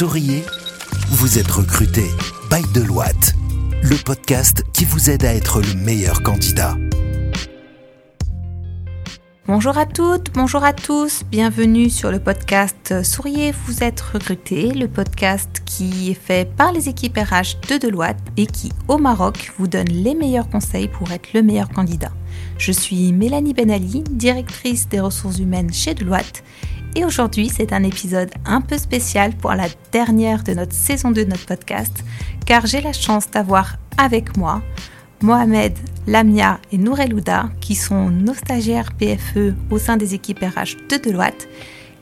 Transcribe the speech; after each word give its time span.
souriez 0.00 0.42
Vous 1.10 1.38
êtes 1.38 1.50
recruté 1.50 2.04
by 2.50 2.62
Deloitte, 2.72 3.34
le 3.82 4.02
podcast 4.02 4.64
qui 4.72 4.86
vous 4.86 5.10
aide 5.10 5.26
à 5.26 5.34
être 5.34 5.60
le 5.60 5.74
meilleur 5.74 6.22
candidat. 6.22 6.74
Bonjour 9.46 9.76
à 9.76 9.84
toutes, 9.84 10.32
bonjour 10.32 10.64
à 10.64 10.72
tous, 10.72 11.24
bienvenue 11.30 11.90
sur 11.90 12.10
le 12.10 12.18
podcast 12.18 13.02
Souriez, 13.02 13.52
vous 13.66 13.84
êtes 13.84 14.00
recruté, 14.00 14.72
le 14.72 14.88
podcast 14.88 15.60
qui 15.66 16.12
est 16.12 16.14
fait 16.14 16.50
par 16.50 16.72
les 16.72 16.88
équipes 16.88 17.18
RH 17.18 17.68
de 17.68 17.76
Deloitte 17.76 18.20
et 18.38 18.46
qui, 18.46 18.72
au 18.88 18.96
Maroc, 18.96 19.52
vous 19.58 19.66
donne 19.68 19.90
les 19.90 20.14
meilleurs 20.14 20.48
conseils 20.48 20.88
pour 20.88 21.12
être 21.12 21.34
le 21.34 21.42
meilleur 21.42 21.68
candidat. 21.68 22.12
Je 22.56 22.72
suis 22.72 23.12
Mélanie 23.12 23.52
Benali, 23.52 24.02
directrice 24.10 24.88
des 24.88 25.00
ressources 25.00 25.40
humaines 25.40 25.74
chez 25.74 25.92
Deloitte 25.92 26.42
et 26.94 27.04
aujourd'hui, 27.04 27.48
c'est 27.48 27.72
un 27.72 27.82
épisode 27.82 28.30
un 28.44 28.60
peu 28.60 28.78
spécial 28.78 29.34
pour 29.36 29.52
la 29.52 29.66
dernière 29.92 30.42
de 30.42 30.54
notre 30.54 30.72
saison 30.72 31.10
2 31.10 31.24
de 31.24 31.30
notre 31.30 31.46
podcast, 31.46 32.04
car 32.46 32.66
j'ai 32.66 32.80
la 32.80 32.92
chance 32.92 33.30
d'avoir 33.30 33.76
avec 33.96 34.36
moi 34.36 34.62
Mohamed, 35.22 35.78
Lamia 36.06 36.58
et 36.72 36.78
Nourelouda, 36.78 37.50
qui 37.60 37.74
sont 37.74 38.10
nos 38.10 38.34
stagiaires 38.34 38.92
PFE 38.94 39.54
au 39.70 39.78
sein 39.78 39.96
des 39.96 40.14
équipes 40.14 40.40
RH 40.40 40.88
de 40.88 40.96
Deloitte, 40.96 41.48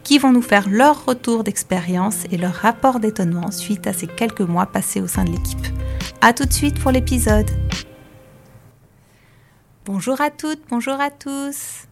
qui 0.05 0.19
vont 0.19 0.33
nous 0.33 0.43
faire 0.43 0.69
leur 0.69 1.05
retour 1.05 1.45
d'expérience 1.45 2.25
et 2.31 2.37
leur 2.37 2.55
rapport 2.55 3.01
d'étonnement 3.01 3.51
suite 3.51 3.87
à 3.87 3.93
ces 3.93 4.07
quelques 4.07 4.41
mois 4.41 4.67
passés 4.67 5.01
au 5.01 5.07
sein 5.07 5.25
de 5.25 5.33
l'équipe. 5.33 5.67
A 6.21 6.33
tout 6.33 6.45
de 6.45 6.53
suite 6.53 6.79
pour 6.81 6.93
l'épisode. 6.93 7.51
Bonjour 9.85 10.21
à 10.21 10.31
toutes, 10.31 10.63
bonjour 10.71 11.01
à 11.01 11.11
tous. 11.11 11.88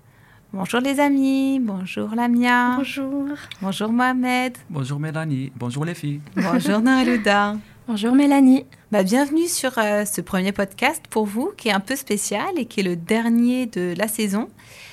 Bonjour 0.57 0.81
les 0.81 1.01
amis, 1.01 1.61
bonjour 1.61 2.15
Lamia. 2.15 2.77
Bonjour. 2.79 3.29
Bonjour 3.61 3.93
Mohamed. 3.93 4.57
Bonjour 4.71 4.99
Mélanie, 4.99 5.53
bonjour 5.55 5.85
les 5.85 5.93
filles. 5.93 6.23
Bonjour 6.35 6.81
Naruda. 6.81 7.57
bonjour 7.89 8.15
Mélanie. 8.15 8.65
Bah, 8.91 9.03
bienvenue 9.03 9.49
sur 9.49 9.77
euh, 9.77 10.07
ce 10.07 10.23
premier 10.23 10.53
podcast 10.53 11.05
pour 11.11 11.27
vous 11.27 11.53
qui 11.59 11.69
est 11.69 11.73
un 11.73 11.81
peu 11.81 11.95
spécial 11.95 12.49
et 12.57 12.65
qui 12.65 12.81
est 12.81 12.85
le 12.85 12.97
dernier 12.97 13.67
de 13.67 13.93
la 13.99 14.09
saison 14.09 14.49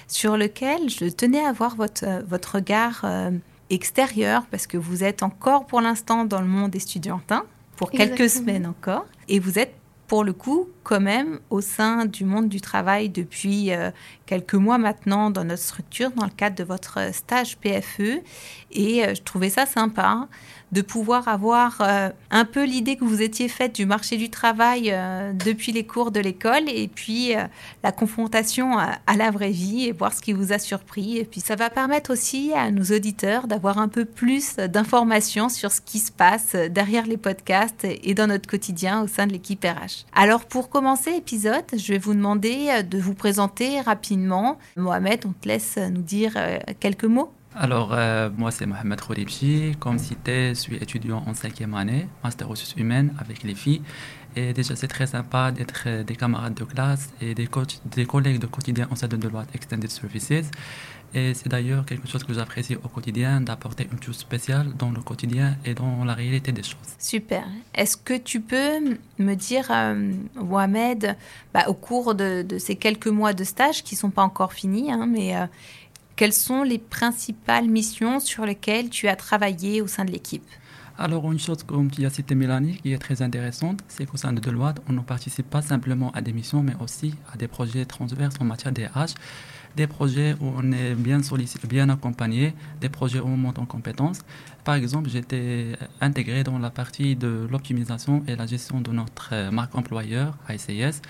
sur 0.09 0.35
lequel 0.35 0.89
je 0.89 1.05
tenais 1.05 1.45
à 1.45 1.47
avoir 1.47 1.77
votre, 1.77 2.05
euh, 2.05 2.21
votre 2.27 2.55
regard 2.55 2.99
euh, 3.05 3.31
extérieur 3.69 4.45
parce 4.51 4.67
que 4.67 4.75
vous 4.75 5.05
êtes 5.05 5.23
encore 5.23 5.65
pour 5.65 5.79
l'instant 5.79 6.25
dans 6.25 6.41
le 6.41 6.47
monde 6.47 6.75
étudiantin 6.75 7.45
pour 7.77 7.89
quelques 7.89 8.29
semaines 8.29 8.67
encore 8.67 9.05
et 9.29 9.39
vous 9.39 9.57
êtes 9.57 9.73
pour 10.07 10.23
le 10.23 10.33
coup, 10.33 10.69
quand 10.83 10.99
même, 10.99 11.39
au 11.49 11.61
sein 11.61 12.05
du 12.05 12.25
monde 12.25 12.49
du 12.49 12.61
travail 12.61 13.09
depuis 13.09 13.71
euh, 13.71 13.89
quelques 14.25 14.53
mois 14.53 14.77
maintenant 14.77 15.29
dans 15.29 15.43
notre 15.43 15.61
structure, 15.61 16.11
dans 16.11 16.25
le 16.25 16.31
cadre 16.31 16.55
de 16.55 16.63
votre 16.63 17.13
stage 17.13 17.57
PFE. 17.57 18.21
Et 18.71 19.05
euh, 19.05 19.15
je 19.15 19.21
trouvais 19.21 19.49
ça 19.49 19.65
sympa 19.65 20.27
de 20.73 20.81
pouvoir 20.81 21.27
avoir 21.27 21.77
euh, 21.81 22.09
un 22.31 22.45
peu 22.45 22.65
l'idée 22.65 22.95
que 22.95 23.05
vous 23.05 23.21
étiez 23.21 23.47
faite 23.47 23.75
du 23.75 23.85
marché 23.85 24.17
du 24.17 24.29
travail 24.31 24.89
euh, 24.91 25.31
depuis 25.31 25.71
les 25.71 25.85
cours 25.85 26.09
de 26.09 26.19
l'école 26.19 26.67
et 26.67 26.87
puis 26.87 27.35
euh, 27.35 27.43
la 27.83 27.91
confrontation 27.91 28.79
à, 28.79 28.97
la 29.15 29.29
vraie 29.29 29.51
vie 29.51 29.85
et 29.85 29.91
voir 29.91 30.13
ce 30.13 30.21
qui 30.21 30.33
vous 30.33 30.51
a 30.51 30.57
surpris. 30.57 31.19
Et 31.19 31.25
puis 31.25 31.41
ça 31.41 31.55
va 31.55 31.69
permettre 31.69 32.11
aussi 32.11 32.51
à 32.55 32.71
nos 32.71 32.83
auditeurs 32.85 33.47
d'avoir 33.47 33.77
un 33.77 33.87
peu 33.87 34.03
plus 34.03 34.55
d'informations 34.55 35.47
sur 35.47 35.71
ce 35.71 35.79
qui 35.79 35.99
se 35.99 36.11
passe 36.11 36.55
derrière 36.55 37.05
les 37.05 37.17
podcasts 37.17 37.85
et 37.85 38.13
dans 38.15 38.27
notre 38.27 38.49
quotidien 38.49 39.03
au 39.03 39.07
sein 39.07 39.27
de 39.27 39.33
l'équipe 39.33 39.63
RH. 39.63 40.05
Alors 40.13 40.45
pour 40.45 40.69
commencer 40.69 41.11
l'épisode, 41.11 41.65
je 41.71 41.93
vais 41.93 41.99
vous 41.99 42.15
demander 42.15 42.81
de 42.83 42.97
vous 42.97 43.13
présenter 43.13 43.79
rapidement. 43.81 44.57
Mohamed, 44.75 45.25
on 45.27 45.33
te 45.33 45.47
laisse 45.47 45.77
nous 45.77 46.01
dire 46.01 46.33
quelques 46.79 47.05
mots. 47.05 47.31
Alors, 47.55 47.91
euh, 47.93 48.29
moi, 48.35 48.49
c'est 48.49 48.65
Mohamed 48.65 48.99
Khouribchi. 48.99 49.75
Comme 49.79 49.99
cité, 49.99 50.49
je 50.49 50.59
suis 50.59 50.75
étudiant 50.77 51.23
en 51.27 51.33
cinquième 51.35 51.75
année, 51.75 52.07
master 52.23 52.47
ressources 52.47 52.75
humaines 52.75 53.13
avec 53.19 53.43
les 53.43 53.53
filles. 53.53 53.81
Et 54.35 54.53
déjà, 54.53 54.75
c'est 54.75 54.87
très 54.87 55.05
sympa 55.05 55.51
d'être 55.51 55.83
euh, 55.85 56.03
des 56.03 56.15
camarades 56.15 56.55
de 56.55 56.63
classe 56.63 57.13
et 57.21 57.35
des, 57.35 57.47
collègues 58.05 58.39
de 58.39 58.47
quotidien 58.47 58.87
en 58.89 58.95
sein 58.95 59.07
de 59.07 59.17
Deloitte 59.17 59.53
Extended 59.53 59.91
Services. 59.91 60.49
Et 61.15 61.35
c'est 61.35 61.47
d'ailleurs 61.47 61.85
quelque 61.85 62.07
chose 62.07 62.23
que 62.23 62.33
j'apprécie 62.33 62.75
au 62.75 62.87
quotidien, 62.87 63.39
d'apporter 63.39 63.87
une 63.91 64.01
chose 64.01 64.17
spéciale 64.17 64.73
dans 64.75 64.89
le 64.89 64.99
quotidien 64.99 65.55
et 65.63 65.75
dans 65.75 66.03
la 66.03 66.15
réalité 66.15 66.51
des 66.51 66.63
choses. 66.63 66.95
Super. 66.97 67.43
Est-ce 67.75 67.95
que 67.95 68.17
tu 68.17 68.41
peux 68.41 68.97
me 69.19 69.35
dire, 69.35 69.67
euh, 69.69 70.11
Mohamed, 70.33 71.15
bah, 71.53 71.65
au 71.67 71.75
cours 71.75 72.15
de, 72.15 72.43
ces 72.57 72.75
quelques 72.77 73.05
mois 73.05 73.33
de 73.33 73.43
stage 73.43 73.83
qui 73.83 73.93
ne 73.93 73.99
sont 73.99 74.09
pas 74.09 74.23
encore 74.23 74.53
finis, 74.53 74.91
hein, 74.91 75.05
mais 75.05 75.35
quelles 76.23 76.31
sont 76.31 76.63
les 76.63 76.77
principales 76.77 77.67
missions 77.67 78.21
sur 78.21 78.45
lesquelles 78.45 78.89
tu 78.89 79.09
as 79.09 79.17
travaillé 79.17 79.81
au 79.81 79.87
sein 79.87 80.05
de 80.05 80.11
l'équipe 80.11 80.45
alors, 80.97 81.29
une 81.29 81.39
chose, 81.39 81.63
comme 81.63 81.89
tu 81.89 82.05
as 82.05 82.11
cité 82.11 82.35
Mélanie, 82.35 82.77
qui 82.77 82.93
est 82.93 82.97
très 82.99 83.23
intéressante, 83.23 83.79
c'est 83.89 84.05
qu'au 84.05 84.15
sein 84.15 84.31
de 84.31 84.39
Deloitte, 84.39 84.79
on 84.87 84.93
ne 84.93 84.99
participe 85.01 85.49
pas 85.49 85.63
simplement 85.63 86.11
à 86.11 86.21
des 86.21 86.31
missions, 86.31 86.61
mais 86.61 86.75
aussi 86.79 87.15
à 87.33 87.35
des 87.35 87.47
projets 87.47 87.83
transverses 87.83 88.35
en 88.39 88.45
matière 88.45 88.71
RH, 88.71 89.15
des 89.75 89.87
projets 89.87 90.35
où 90.39 90.53
on 90.55 90.71
est 90.71 90.93
bien 90.93 91.21
sollicité, 91.23 91.67
bien 91.67 91.89
accompagné, 91.89 92.53
des 92.79 92.89
projets 92.89 93.19
où 93.19 93.25
on 93.25 93.35
monte 93.35 93.57
en 93.57 93.65
compétences. 93.65 94.19
Par 94.63 94.75
exemple, 94.75 95.09
j'étais 95.09 95.75
intégré 95.99 96.43
dans 96.43 96.59
la 96.59 96.69
partie 96.69 97.15
de 97.15 97.47
l'optimisation 97.51 98.23
et 98.27 98.35
la 98.35 98.45
gestion 98.45 98.79
de 98.79 98.91
notre 98.91 99.49
marque 99.49 99.75
employeur, 99.75 100.37
ICS 100.47 101.01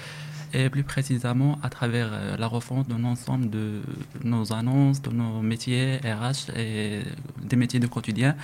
et 0.53 0.69
plus 0.69 0.83
précisément 0.83 1.57
à 1.63 1.69
travers 1.69 2.09
euh, 2.11 2.37
la 2.37 2.47
refonte 2.47 2.87
de 2.87 2.95
l'ensemble 2.95 3.49
de 3.49 3.81
nos 4.23 4.53
annonces, 4.53 5.01
de 5.01 5.09
nos 5.09 5.41
métiers 5.41 5.97
RH 5.97 6.51
et 6.57 7.01
des 7.41 7.55
métiers 7.55 7.79
de 7.79 7.87
quotidien 7.87 8.35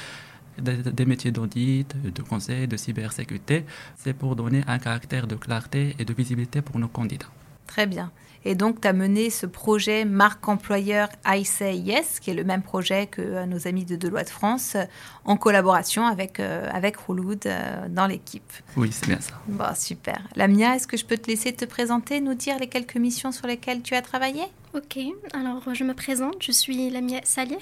des, 0.61 1.05
métiers 1.05 1.31
d'audit, 1.31 1.95
de 2.01 2.21
conseil, 2.21 2.67
de 2.67 2.77
cybersécurité. 2.77 3.65
C'est 3.97 4.13
pour 4.13 4.35
donner 4.35 4.63
un 4.67 4.79
caractère 4.79 5.27
de 5.27 5.35
clarté 5.35 5.95
et 5.99 6.05
de 6.05 6.13
visibilité 6.13 6.61
pour 6.61 6.79
nos 6.79 6.87
candidats. 6.87 7.29
Très 7.67 7.87
bien. 7.87 8.11
Et 8.45 8.55
donc, 8.55 8.81
tu 8.81 8.87
as 8.87 8.93
mené 8.93 9.29
ce 9.29 9.45
projet 9.45 10.05
marque 10.05 10.47
employeur 10.47 11.09
I 11.25 11.43
Say 11.43 11.75
Yes, 11.77 12.19
qui 12.19 12.31
est 12.31 12.33
le 12.33 12.43
même 12.43 12.61
projet 12.61 13.07
que 13.07 13.21
euh, 13.21 13.45
nos 13.45 13.67
amis 13.67 13.85
de 13.85 13.95
Deloitte 13.95 14.29
France, 14.29 14.75
euh, 14.75 14.83
en 15.25 15.35
collaboration 15.35 16.05
avec, 16.05 16.39
euh, 16.39 16.69
avec 16.71 16.97
Rouloud 16.97 17.47
dans 17.89 18.07
l'équipe. 18.07 18.51
Oui, 18.77 18.91
c'est 18.91 19.07
bien 19.07 19.19
ça. 19.19 19.33
Bon, 19.47 19.65
super. 19.75 20.21
Lamia, 20.35 20.75
est-ce 20.75 20.87
que 20.87 20.97
je 20.97 21.05
peux 21.05 21.17
te 21.17 21.27
laisser 21.27 21.53
te 21.53 21.65
présenter, 21.65 22.21
nous 22.21 22.33
dire 22.33 22.57
les 22.59 22.67
quelques 22.67 22.95
missions 22.95 23.31
sur 23.31 23.47
lesquelles 23.47 23.81
tu 23.81 23.95
as 23.95 24.01
travaillé? 24.01 24.43
Ok, 24.75 24.99
alors 25.33 25.73
je 25.73 25.83
me 25.83 25.95
présente, 25.95 26.43
je 26.43 26.51
suis 26.51 26.91
Lamia 26.91 27.21
Salih, 27.23 27.57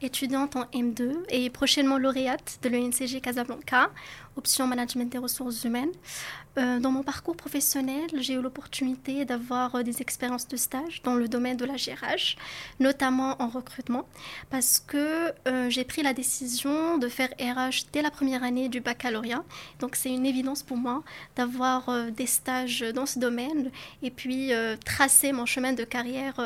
étudiante 0.00 0.56
en 0.56 0.64
M2 0.72 1.12
et 1.28 1.50
prochainement 1.50 1.98
lauréate 1.98 2.60
de 2.62 2.70
l'ENCG 2.70 3.20
Casablanca, 3.20 3.90
option 4.36 4.66
management 4.66 5.10
des 5.10 5.18
ressources 5.18 5.64
humaines. 5.64 5.92
Euh, 6.58 6.78
dans 6.78 6.90
mon 6.90 7.02
parcours 7.02 7.36
professionnel, 7.36 8.08
j'ai 8.14 8.34
eu 8.34 8.40
l'opportunité 8.40 9.26
d'avoir 9.26 9.74
euh, 9.74 9.82
des 9.82 10.00
expériences 10.00 10.48
de 10.48 10.56
stage 10.56 11.02
dans 11.02 11.14
le 11.14 11.28
domaine 11.28 11.58
de 11.58 11.66
la 11.66 11.74
GRH, 11.74 12.36
notamment 12.80 13.40
en 13.42 13.48
recrutement, 13.48 14.06
parce 14.48 14.80
que 14.80 15.32
euh, 15.48 15.68
j'ai 15.68 15.84
pris 15.84 16.02
la 16.02 16.14
décision 16.14 16.96
de 16.96 17.08
faire 17.08 17.28
RH 17.38 17.88
dès 17.92 18.00
la 18.00 18.10
première 18.10 18.42
année 18.42 18.70
du 18.70 18.80
baccalauréat. 18.80 19.44
Donc 19.80 19.96
c'est 19.96 20.10
une 20.10 20.24
évidence 20.24 20.62
pour 20.62 20.78
moi 20.78 21.02
d'avoir 21.36 22.10
des 22.10 22.26
stages 22.26 22.80
dans 22.94 23.06
ce 23.06 23.18
domaine 23.18 23.70
et 24.02 24.10
puis 24.10 24.52
tracer 24.84 25.32
mon 25.32 25.46
chemin 25.46 25.72
de 25.72 25.84
carrière 25.84 26.40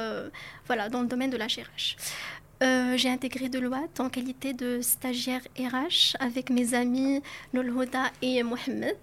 voilà, 0.66 0.88
dans 0.88 1.03
le 1.03 1.06
domaine 1.06 1.31
de 1.31 1.37
la 1.37 1.47
GRH. 1.47 1.97
j'ai 2.97 3.09
intégré 3.09 3.49
Deloitte 3.49 4.00
en 4.00 4.09
qualité 4.09 4.53
de 4.53 4.81
stagiaire 4.83 5.43
RH 5.59 6.16
avec 6.21 6.50
mes 6.50 6.75
amis 6.75 7.22
Nolhoda 7.53 8.05
et 8.22 8.43
Mohamed. 8.43 8.97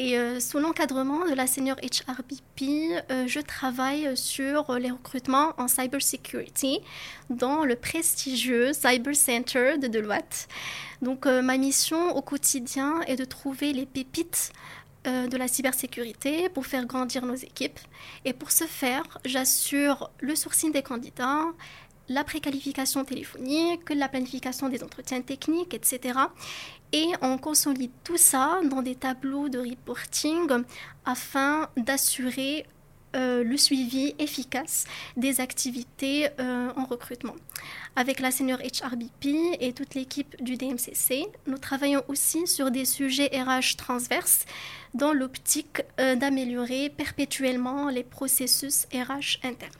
Et 0.00 0.16
euh, 0.16 0.38
sous 0.38 0.60
l'encadrement 0.60 1.26
de 1.28 1.34
la 1.34 1.48
senior 1.48 1.76
HRBP, 1.82 3.02
euh, 3.10 3.26
je 3.26 3.40
travaille 3.40 4.16
sur 4.16 4.72
les 4.74 4.92
recrutements 4.92 5.54
en 5.58 5.66
cybersecurity 5.66 6.78
dans 7.30 7.64
le 7.64 7.74
prestigieux 7.74 8.72
Cyber 8.72 9.16
Center 9.16 9.76
de 9.76 9.88
Deloitte. 9.88 10.46
Donc 11.02 11.26
euh, 11.26 11.42
ma 11.42 11.58
mission 11.58 12.16
au 12.16 12.22
quotidien 12.22 13.00
est 13.08 13.16
de 13.16 13.24
trouver 13.24 13.72
les 13.72 13.86
pépites 13.86 14.52
de 15.08 15.36
la 15.36 15.48
cybersécurité 15.48 16.48
pour 16.48 16.66
faire 16.66 16.86
grandir 16.86 17.24
nos 17.24 17.34
équipes. 17.34 17.78
Et 18.24 18.32
pour 18.32 18.50
ce 18.50 18.64
faire, 18.64 19.18
j'assure 19.24 20.10
le 20.20 20.34
sourcing 20.34 20.72
des 20.72 20.82
candidats, 20.82 21.44
la 22.08 22.24
préqualification 22.24 23.04
téléphonique, 23.04 23.90
la 23.90 24.08
planification 24.08 24.68
des 24.68 24.82
entretiens 24.82 25.20
techniques, 25.20 25.74
etc. 25.74 26.18
Et 26.92 27.06
on 27.20 27.36
consolide 27.36 27.90
tout 28.02 28.16
ça 28.16 28.60
dans 28.64 28.82
des 28.82 28.94
tableaux 28.94 29.48
de 29.48 29.58
reporting 29.58 30.64
afin 31.04 31.68
d'assurer 31.76 32.66
euh, 33.16 33.42
le 33.42 33.56
suivi 33.56 34.14
efficace 34.18 34.84
des 35.16 35.40
activités 35.40 36.28
euh, 36.38 36.70
en 36.76 36.84
recrutement. 36.84 37.34
Avec 37.96 38.20
la 38.20 38.30
senior 38.30 38.58
HRBP 38.58 39.56
et 39.60 39.72
toute 39.72 39.94
l'équipe 39.94 40.42
du 40.42 40.56
DMCC, 40.56 41.26
nous 41.46 41.58
travaillons 41.58 42.02
aussi 42.08 42.46
sur 42.46 42.70
des 42.70 42.84
sujets 42.84 43.30
RH 43.32 43.76
transverses 43.76 44.44
dans 44.94 45.12
l'optique 45.12 45.82
euh, 46.00 46.16
d'améliorer 46.16 46.90
perpétuellement 46.90 47.88
les 47.88 48.04
processus 48.04 48.86
RH 48.92 49.44
internes. 49.44 49.72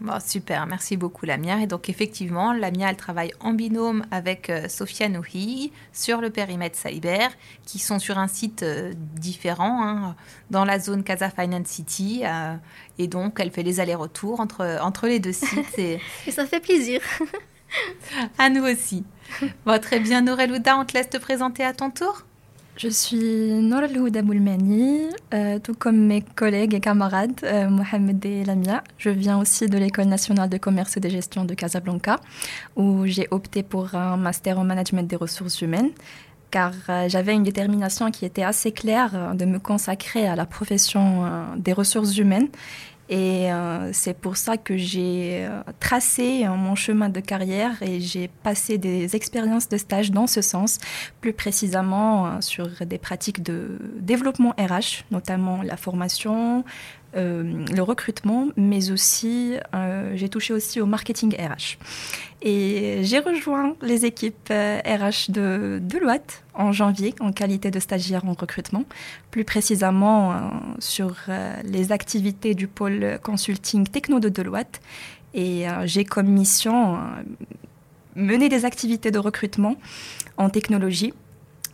Bon, 0.00 0.20
super, 0.20 0.66
merci 0.66 0.96
beaucoup 0.98 1.24
Lamia. 1.24 1.60
Et 1.60 1.66
donc 1.66 1.88
effectivement, 1.88 2.52
Lamia, 2.52 2.90
elle 2.90 2.96
travaille 2.96 3.32
en 3.40 3.54
binôme 3.54 4.04
avec 4.10 4.50
euh, 4.50 4.68
Sofiane 4.68 5.16
Ouhi 5.16 5.72
sur 5.92 6.20
le 6.20 6.28
périmètre 6.28 6.76
Cyber, 6.76 7.30
qui 7.64 7.78
sont 7.78 7.98
sur 7.98 8.18
un 8.18 8.28
site 8.28 8.62
euh, 8.62 8.92
différent, 9.14 9.82
hein, 9.82 10.16
dans 10.50 10.66
la 10.66 10.78
zone 10.78 11.02
Casa 11.02 11.30
Finance 11.30 11.68
City. 11.68 12.22
Euh, 12.24 12.56
et 12.98 13.08
donc, 13.08 13.40
elle 13.40 13.50
fait 13.50 13.62
les 13.62 13.80
allers-retours 13.80 14.40
entre, 14.40 14.78
entre 14.82 15.06
les 15.06 15.18
deux 15.18 15.32
sites. 15.32 15.78
Et, 15.78 15.98
et 16.26 16.30
ça 16.30 16.44
fait 16.44 16.60
plaisir. 16.60 17.00
à 18.38 18.50
nous 18.50 18.64
aussi. 18.64 19.02
Bon, 19.64 19.80
très 19.80 20.00
bien, 20.00 20.20
Nourelouda, 20.20 20.76
on 20.76 20.84
te 20.84 20.92
laisse 20.92 21.08
te 21.08 21.16
présenter 21.16 21.64
à 21.64 21.72
ton 21.72 21.90
tour. 21.90 22.24
Je 22.76 22.88
suis 22.88 23.54
Nour 23.54 23.84
Houda 23.96 24.20
Boulmani, 24.20 25.08
euh, 25.32 25.58
tout 25.58 25.72
comme 25.72 25.96
mes 25.96 26.20
collègues 26.20 26.74
et 26.74 26.80
camarades, 26.80 27.40
euh, 27.42 27.70
Mohamed 27.70 28.22
et 28.26 28.44
Lamia. 28.44 28.84
Je 28.98 29.08
viens 29.08 29.40
aussi 29.40 29.64
de 29.64 29.78
l'École 29.78 30.08
nationale 30.08 30.50
de 30.50 30.58
commerce 30.58 30.94
et 30.98 31.00
de 31.00 31.08
gestion 31.08 31.46
de 31.46 31.54
Casablanca, 31.54 32.20
où 32.76 33.06
j'ai 33.06 33.28
opté 33.30 33.62
pour 33.62 33.94
un 33.94 34.18
master 34.18 34.58
en 34.58 34.64
management 34.64 35.08
des 35.08 35.16
ressources 35.16 35.62
humaines, 35.62 35.88
car 36.50 36.72
euh, 36.90 37.08
j'avais 37.08 37.32
une 37.32 37.44
détermination 37.44 38.10
qui 38.10 38.26
était 38.26 38.42
assez 38.42 38.72
claire 38.72 39.34
de 39.34 39.46
me 39.46 39.58
consacrer 39.58 40.28
à 40.28 40.36
la 40.36 40.44
profession 40.44 41.24
des 41.56 41.72
ressources 41.72 42.18
humaines 42.18 42.48
et 43.08 43.52
euh, 43.52 43.92
c'est 43.92 44.14
pour 44.14 44.36
ça 44.36 44.56
que 44.56 44.76
j'ai 44.76 45.46
euh, 45.46 45.62
tracé 45.78 46.44
euh, 46.44 46.50
mon 46.50 46.74
chemin 46.74 47.08
de 47.08 47.20
carrière 47.20 47.80
et 47.80 48.00
j'ai 48.00 48.28
passé 48.28 48.78
des 48.78 49.14
expériences 49.14 49.68
de 49.68 49.76
stage 49.76 50.10
dans 50.10 50.26
ce 50.26 50.42
sens, 50.42 50.78
plus 51.20 51.32
précisément 51.32 52.26
euh, 52.26 52.30
sur 52.40 52.68
des 52.84 52.98
pratiques 52.98 53.44
de 53.44 53.78
développement 54.00 54.54
RH, 54.58 55.04
notamment 55.12 55.62
la 55.62 55.76
formation, 55.76 56.64
euh, 57.14 57.64
le 57.74 57.82
recrutement, 57.82 58.48
mais 58.56 58.90
aussi 58.90 59.54
euh, 59.74 60.12
j'ai 60.16 60.28
touché 60.28 60.52
aussi 60.52 60.80
au 60.80 60.86
marketing 60.86 61.34
RH. 61.34 61.78
Et 62.42 63.00
j'ai 63.02 63.18
rejoint 63.18 63.74
les 63.80 64.04
équipes 64.04 64.50
euh, 64.50 64.80
RH 64.84 65.30
de 65.30 65.78
Deloitte 65.82 66.44
en 66.54 66.72
janvier 66.72 67.14
en 67.20 67.32
qualité 67.32 67.70
de 67.70 67.80
stagiaire 67.80 68.24
en 68.26 68.34
recrutement, 68.34 68.84
plus 69.30 69.44
précisément 69.44 70.32
euh, 70.32 70.36
sur 70.78 71.16
euh, 71.28 71.54
les 71.64 71.92
activités 71.92 72.54
du 72.54 72.66
pôle 72.66 73.18
consulting 73.22 73.86
techno 73.86 74.20
de 74.20 74.28
Deloitte. 74.28 74.80
Et 75.32 75.68
euh, 75.68 75.86
j'ai 75.86 76.04
comme 76.04 76.28
mission 76.28 76.96
euh, 76.96 76.98
mener 78.16 78.48
des 78.48 78.64
activités 78.64 79.10
de 79.10 79.18
recrutement 79.18 79.76
en 80.36 80.50
technologie 80.50 81.12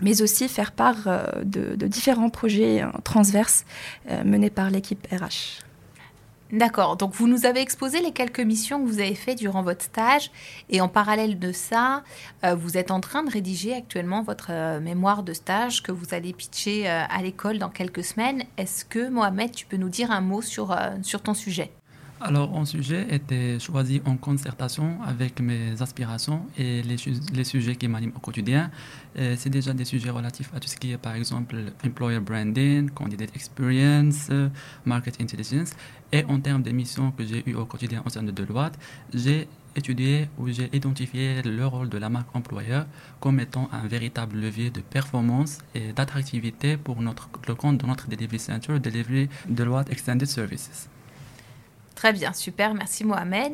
mais 0.02 0.20
aussi 0.20 0.48
faire 0.48 0.72
part 0.72 1.06
euh, 1.06 1.24
de, 1.44 1.86
différents 1.86 2.30
projets 2.30 2.82
euh, 2.82 2.88
transverses 3.04 3.64
euh, 4.10 4.24
menés 4.24 4.50
par 4.50 4.70
l'équipe 4.70 5.06
RH. 5.10 5.62
D'accord, 6.50 6.98
donc 6.98 7.14
vous 7.14 7.28
nous 7.28 7.46
avez 7.46 7.60
exposé 7.60 8.02
les 8.02 8.12
quelques 8.12 8.40
missions 8.40 8.84
que 8.84 8.86
vous 8.86 9.00
avez 9.00 9.14
faites 9.14 9.38
durant 9.38 9.62
votre 9.62 9.82
stage 9.82 10.30
et 10.68 10.82
en 10.82 10.88
parallèle 10.88 11.38
de 11.38 11.50
ça, 11.50 12.02
vous 12.42 12.76
êtes 12.76 12.90
en 12.90 13.00
train 13.00 13.22
de 13.22 13.30
rédiger 13.30 13.72
actuellement 13.72 14.22
votre 14.22 14.78
mémoire 14.80 15.22
de 15.22 15.32
stage 15.32 15.82
que 15.82 15.92
vous 15.92 16.12
allez 16.12 16.34
pitcher 16.34 16.86
à 16.86 17.22
l'école 17.22 17.56
dans 17.56 17.70
quelques 17.70 18.04
semaines. 18.04 18.42
Est-ce 18.58 18.84
que 18.84 19.08
Mohamed, 19.08 19.52
tu 19.52 19.64
peux 19.64 19.78
nous 19.78 19.88
dire 19.88 20.10
un 20.10 20.20
mot 20.20 20.42
sur, 20.42 20.76
sur 21.02 21.22
ton 21.22 21.32
sujet? 21.32 21.72
Alors, 22.24 22.56
un 22.56 22.64
sujet 22.64 23.04
était 23.10 23.58
choisi 23.58 24.00
en 24.04 24.16
concertation 24.16 25.02
avec 25.02 25.40
mes 25.40 25.82
aspirations 25.82 26.46
et 26.56 26.80
les, 26.82 26.94
les 27.34 27.42
sujets 27.42 27.74
qui 27.74 27.88
m'animent 27.88 28.12
au 28.14 28.20
quotidien. 28.20 28.70
C'est 29.16 29.50
déjà 29.50 29.72
des 29.74 29.84
sujets 29.84 30.10
relatifs 30.10 30.50
à 30.54 30.60
tout 30.60 30.68
ce 30.68 30.76
qui 30.76 30.92
est, 30.92 30.98
par 30.98 31.16
exemple, 31.16 31.56
employer 31.84 32.20
branding, 32.20 32.90
candidate 32.90 33.34
experience, 33.34 34.30
market 34.84 35.20
intelligence. 35.20 35.72
Et 36.12 36.24
en 36.26 36.38
termes 36.38 36.62
des 36.62 36.72
missions 36.72 37.10
que 37.10 37.24
j'ai 37.26 37.42
eues 37.44 37.56
au 37.56 37.64
quotidien 37.64 38.02
au 38.06 38.08
sein 38.08 38.22
de 38.22 38.30
Deloitte, 38.30 38.78
j'ai 39.12 39.48
étudié 39.74 40.28
ou 40.38 40.48
j'ai 40.48 40.70
identifié 40.72 41.42
le 41.42 41.66
rôle 41.66 41.88
de 41.88 41.98
la 41.98 42.08
marque 42.08 42.36
employeur 42.36 42.86
comme 43.18 43.40
étant 43.40 43.68
un 43.72 43.88
véritable 43.88 44.38
levier 44.38 44.70
de 44.70 44.80
performance 44.80 45.58
et 45.74 45.92
d'attractivité 45.92 46.76
pour 46.76 47.02
notre, 47.02 47.28
le 47.48 47.56
compte 47.56 47.78
de 47.78 47.86
notre 47.86 48.06
delivery 48.08 48.38
center, 48.38 48.78
Delivery 48.78 49.28
Deloitte 49.48 49.90
Extended 49.90 50.28
Services. 50.28 50.88
Très 52.02 52.12
bien, 52.12 52.32
super, 52.32 52.74
merci 52.74 53.04
Mohamed. 53.04 53.52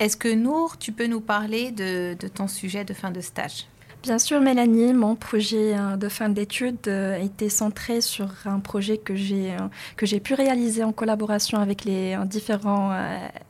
Est-ce 0.00 0.16
que 0.16 0.26
Nour, 0.26 0.76
tu 0.76 0.90
peux 0.90 1.06
nous 1.06 1.20
parler 1.20 1.70
de, 1.70 2.16
ton 2.34 2.48
sujet 2.48 2.84
de 2.84 2.92
fin 2.92 3.12
de 3.12 3.20
stage? 3.20 3.68
Bien 4.02 4.18
sûr, 4.18 4.40
Mélanie, 4.40 4.92
mon 4.92 5.14
projet 5.14 5.78
euh, 5.78 5.96
de 5.96 6.08
fin 6.08 6.30
d'études 6.30 6.88
euh, 6.88 7.22
était 7.22 7.48
centré 7.48 8.00
sur 8.00 8.26
un 8.44 8.58
projet 8.58 8.98
que 8.98 9.14
j'ai 9.14 9.52
euh, 9.52 9.68
que 9.96 10.04
j'ai 10.04 10.18
pu 10.18 10.34
réaliser 10.34 10.82
en 10.82 10.90
collaboration 10.90 11.58
avec 11.58 11.84
les 11.84 12.16
différents 12.24 12.90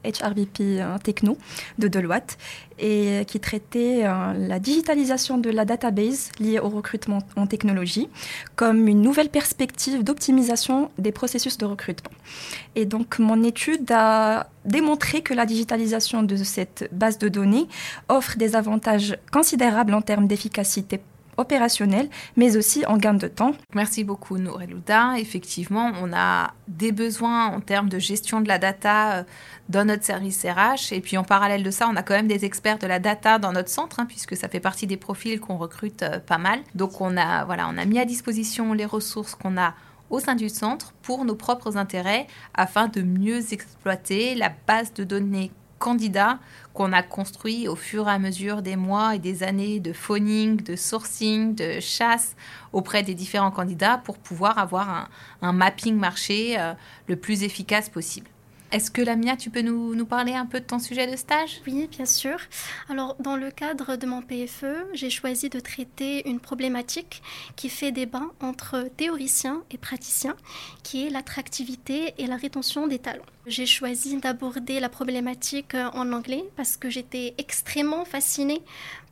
HRBP 0.04 0.82
techno 1.02 1.38
de 1.78 1.88
Deloitte 1.88 2.36
et 2.80 3.24
qui 3.26 3.38
traitait 3.40 4.04
euh, 4.04 4.32
la 4.36 4.58
digitalisation 4.58 5.38
de 5.38 5.50
la 5.50 5.64
database 5.64 6.30
liée 6.40 6.58
au 6.58 6.68
recrutement 6.68 7.18
en 7.36 7.46
technologie 7.46 8.08
comme 8.56 8.88
une 8.88 9.02
nouvelle 9.02 9.28
perspective 9.28 10.02
d'optimisation 10.02 10.90
des 10.98 11.12
processus 11.12 11.58
de 11.58 11.66
recrutement. 11.66 12.10
Et 12.74 12.86
donc 12.86 13.18
mon 13.18 13.42
étude 13.42 13.90
a 13.92 14.48
démontré 14.64 15.22
que 15.22 15.34
la 15.34 15.46
digitalisation 15.46 16.22
de 16.22 16.36
cette 16.36 16.88
base 16.92 17.18
de 17.18 17.28
données 17.28 17.66
offre 18.08 18.36
des 18.36 18.56
avantages 18.56 19.16
considérables 19.32 19.94
en 19.94 20.02
termes 20.02 20.26
d'efficacité 20.26 21.00
opérationnelle, 21.40 22.08
mais 22.36 22.56
aussi 22.56 22.84
en 22.86 22.96
gain 22.96 23.14
de 23.14 23.26
temps. 23.26 23.52
Merci 23.74 24.04
beaucoup 24.04 24.38
Nour 24.38 24.62
Elouda. 24.62 25.18
Effectivement, 25.18 25.92
on 26.02 26.12
a 26.12 26.52
des 26.68 26.92
besoins 26.92 27.46
en 27.46 27.60
termes 27.60 27.88
de 27.88 27.98
gestion 27.98 28.40
de 28.40 28.48
la 28.48 28.58
data 28.58 29.12
euh, 29.12 29.22
dans 29.68 29.84
notre 29.84 30.04
service 30.04 30.44
RH. 30.44 30.92
Et 30.92 31.00
puis 31.00 31.16
en 31.16 31.24
parallèle 31.24 31.62
de 31.62 31.70
ça, 31.70 31.88
on 31.90 31.96
a 31.96 32.02
quand 32.02 32.14
même 32.14 32.28
des 32.28 32.44
experts 32.44 32.78
de 32.78 32.86
la 32.86 32.98
data 32.98 33.38
dans 33.38 33.52
notre 33.52 33.70
centre, 33.70 34.00
hein, 34.00 34.06
puisque 34.06 34.36
ça 34.36 34.48
fait 34.48 34.60
partie 34.60 34.86
des 34.86 34.96
profils 34.96 35.40
qu'on 35.40 35.56
recrute 35.56 36.02
euh, 36.02 36.20
pas 36.20 36.38
mal. 36.38 36.60
Donc 36.74 37.00
on 37.00 37.16
a, 37.16 37.44
voilà, 37.44 37.68
on 37.68 37.78
a 37.78 37.84
mis 37.84 37.98
à 37.98 38.04
disposition 38.04 38.72
les 38.72 38.86
ressources 38.86 39.34
qu'on 39.34 39.56
a 39.56 39.74
au 40.10 40.18
sein 40.18 40.34
du 40.34 40.48
centre 40.48 40.92
pour 41.02 41.24
nos 41.24 41.36
propres 41.36 41.76
intérêts 41.76 42.26
afin 42.54 42.88
de 42.88 43.00
mieux 43.00 43.52
exploiter 43.52 44.34
la 44.34 44.52
base 44.66 44.92
de 44.92 45.04
données 45.04 45.52
candidats 45.80 46.38
qu'on 46.74 46.92
a 46.92 47.02
construit 47.02 47.66
au 47.66 47.74
fur 47.74 48.06
et 48.08 48.12
à 48.12 48.18
mesure 48.20 48.62
des 48.62 48.76
mois 48.76 49.16
et 49.16 49.18
des 49.18 49.42
années 49.42 49.80
de 49.80 49.92
phoning, 49.92 50.62
de 50.62 50.76
sourcing, 50.76 51.56
de 51.56 51.80
chasse 51.80 52.36
auprès 52.72 53.02
des 53.02 53.14
différents 53.14 53.50
candidats 53.50 53.98
pour 53.98 54.18
pouvoir 54.18 54.58
avoir 54.58 54.88
un, 54.88 55.08
un 55.42 55.52
mapping 55.52 55.96
marché 55.96 56.54
euh, 56.60 56.74
le 57.08 57.16
plus 57.16 57.42
efficace 57.42 57.88
possible. 57.88 58.28
Est-ce 58.72 58.92
que 58.92 59.02
Lamia, 59.02 59.36
tu 59.36 59.50
peux 59.50 59.62
nous, 59.62 59.96
nous, 59.96 60.06
parler 60.06 60.32
un 60.32 60.46
peu 60.46 60.60
de 60.60 60.64
ton 60.64 60.78
sujet 60.78 61.10
de 61.10 61.16
stage? 61.16 61.60
Oui, 61.66 61.88
bien 61.90 62.06
sûr. 62.06 62.38
Alors, 62.88 63.16
dans 63.18 63.36
le 63.36 63.50
cadre 63.50 63.96
de 63.96 64.06
mon 64.06 64.22
PFE, 64.22 64.86
j'ai 64.92 65.10
choisi 65.10 65.48
de 65.48 65.58
traiter 65.58 66.28
une 66.28 66.38
problématique 66.38 67.20
qui 67.56 67.68
fait 67.68 67.90
débat 67.90 68.22
entre 68.40 68.88
théoriciens 68.96 69.64
et 69.72 69.78
praticiens, 69.78 70.36
qui 70.84 71.04
est 71.04 71.10
l'attractivité 71.10 72.14
et 72.18 72.28
la 72.28 72.36
rétention 72.36 72.86
des 72.86 73.00
talents. 73.00 73.24
J'ai 73.46 73.66
choisi 73.66 74.18
d'aborder 74.18 74.78
la 74.78 74.88
problématique 74.88 75.74
en 75.74 76.12
anglais 76.12 76.44
parce 76.54 76.76
que 76.76 76.90
j'étais 76.90 77.34
extrêmement 77.38 78.04
fascinée 78.04 78.62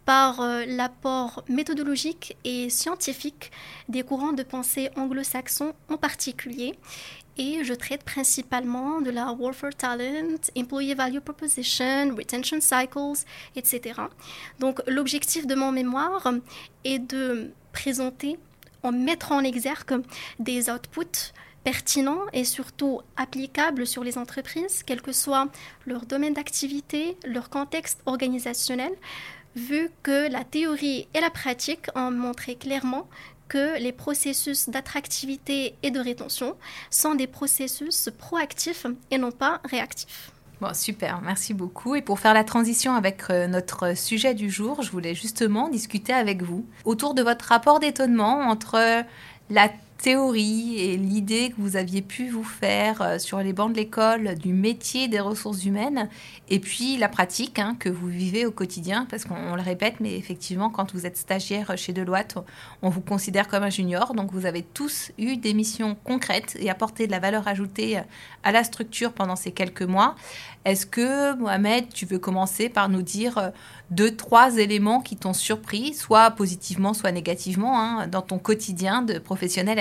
par 0.08 0.40
euh, 0.40 0.64
l'apport 0.66 1.44
méthodologique 1.50 2.38
et 2.42 2.70
scientifique 2.70 3.50
des 3.90 4.02
courants 4.02 4.32
de 4.32 4.42
pensée 4.42 4.88
anglo-saxons 4.96 5.74
en 5.90 5.98
particulier 5.98 6.78
et 7.38 7.64
je 7.64 7.72
traite 7.72 8.02
principalement 8.02 9.00
de 9.00 9.10
la 9.10 9.32
War 9.32 9.54
for 9.54 9.70
Talent, 9.74 10.40
Employee 10.56 10.94
Value 10.94 11.20
Proposition, 11.20 12.14
Retention 12.16 12.60
Cycles, 12.60 13.24
etc. 13.56 14.00
Donc 14.58 14.82
l'objectif 14.88 15.46
de 15.46 15.54
mon 15.54 15.72
mémoire 15.72 16.30
est 16.84 16.98
de 16.98 17.50
présenter, 17.72 18.38
en 18.82 18.92
mettre 18.92 19.32
en 19.32 19.42
exergue 19.42 20.02
des 20.38 20.68
outputs 20.68 21.32
pertinents 21.64 22.22
et 22.32 22.44
surtout 22.44 23.00
applicables 23.16 23.86
sur 23.86 24.02
les 24.02 24.18
entreprises, 24.18 24.82
quel 24.84 25.02
que 25.02 25.12
soit 25.12 25.48
leur 25.86 26.06
domaine 26.06 26.34
d'activité, 26.34 27.16
leur 27.24 27.50
contexte 27.50 28.00
organisationnel, 28.06 28.92
vu 29.54 29.90
que 30.02 30.30
la 30.30 30.44
théorie 30.44 31.08
et 31.14 31.20
la 31.20 31.30
pratique 31.30 31.86
ont 31.94 32.10
montré 32.10 32.54
clairement 32.54 33.08
que 33.48 33.78
les 33.78 33.92
processus 33.92 34.68
d'attractivité 34.68 35.74
et 35.82 35.90
de 35.90 36.00
rétention 36.00 36.56
sont 36.90 37.14
des 37.14 37.26
processus 37.26 38.10
proactifs 38.18 38.86
et 39.10 39.18
non 39.18 39.30
pas 39.30 39.60
réactifs. 39.64 40.32
Bon, 40.60 40.74
super, 40.74 41.20
merci 41.22 41.54
beaucoup. 41.54 41.94
Et 41.94 42.02
pour 42.02 42.18
faire 42.18 42.34
la 42.34 42.42
transition 42.42 42.94
avec 42.94 43.30
euh, 43.30 43.46
notre 43.46 43.96
sujet 43.96 44.34
du 44.34 44.50
jour, 44.50 44.82
je 44.82 44.90
voulais 44.90 45.14
justement 45.14 45.68
discuter 45.68 46.12
avec 46.12 46.42
vous 46.42 46.66
autour 46.84 47.14
de 47.14 47.22
votre 47.22 47.44
rapport 47.44 47.78
d'étonnement 47.78 48.40
entre 48.40 49.04
la 49.50 49.70
théorie 49.98 50.78
et 50.78 50.96
l'idée 50.96 51.50
que 51.50 51.60
vous 51.60 51.76
aviez 51.76 52.02
pu 52.02 52.30
vous 52.30 52.44
faire 52.44 53.02
euh, 53.02 53.18
sur 53.18 53.38
les 53.40 53.52
bancs 53.52 53.72
de 53.72 53.76
l'école 53.76 54.36
du 54.36 54.52
métier 54.52 55.08
des 55.08 55.20
ressources 55.20 55.64
humaines 55.64 56.08
et 56.48 56.60
puis 56.60 56.96
la 56.96 57.08
pratique 57.08 57.58
hein, 57.58 57.76
que 57.78 57.88
vous 57.88 58.06
vivez 58.06 58.46
au 58.46 58.52
quotidien 58.52 59.06
parce 59.10 59.24
qu'on 59.24 59.56
le 59.56 59.62
répète 59.62 59.96
mais 60.00 60.16
effectivement 60.16 60.70
quand 60.70 60.94
vous 60.94 61.04
êtes 61.04 61.16
stagiaire 61.16 61.76
chez 61.76 61.92
Deloitte 61.92 62.38
on 62.80 62.88
vous 62.88 63.00
considère 63.00 63.48
comme 63.48 63.64
un 63.64 63.70
junior 63.70 64.14
donc 64.14 64.32
vous 64.32 64.46
avez 64.46 64.62
tous 64.62 65.10
eu 65.18 65.36
des 65.36 65.52
missions 65.52 65.96
concrètes 66.04 66.56
et 66.60 66.70
apporté 66.70 67.06
de 67.06 67.12
la 67.12 67.18
valeur 67.18 67.48
ajoutée 67.48 68.00
à 68.42 68.52
la 68.52 68.64
structure 68.64 69.12
pendant 69.12 69.36
ces 69.36 69.52
quelques 69.52 69.82
mois. 69.82 70.14
Est-ce 70.64 70.86
que 70.86 71.34
Mohamed 71.36 71.88
tu 71.92 72.06
veux 72.06 72.18
commencer 72.18 72.68
par 72.68 72.88
nous 72.88 73.02
dire 73.02 73.38
euh, 73.38 73.50
deux, 73.90 74.14
trois 74.14 74.58
éléments 74.58 75.00
qui 75.00 75.16
t'ont 75.16 75.32
surpris, 75.32 75.94
soit 75.94 76.30
positivement, 76.32 76.94
soit 76.94 77.12
négativement, 77.12 77.80
hein, 77.80 78.06
dans 78.06 78.22
ton 78.22 78.38
quotidien 78.38 79.02
de 79.02 79.18
professionnel 79.18 79.78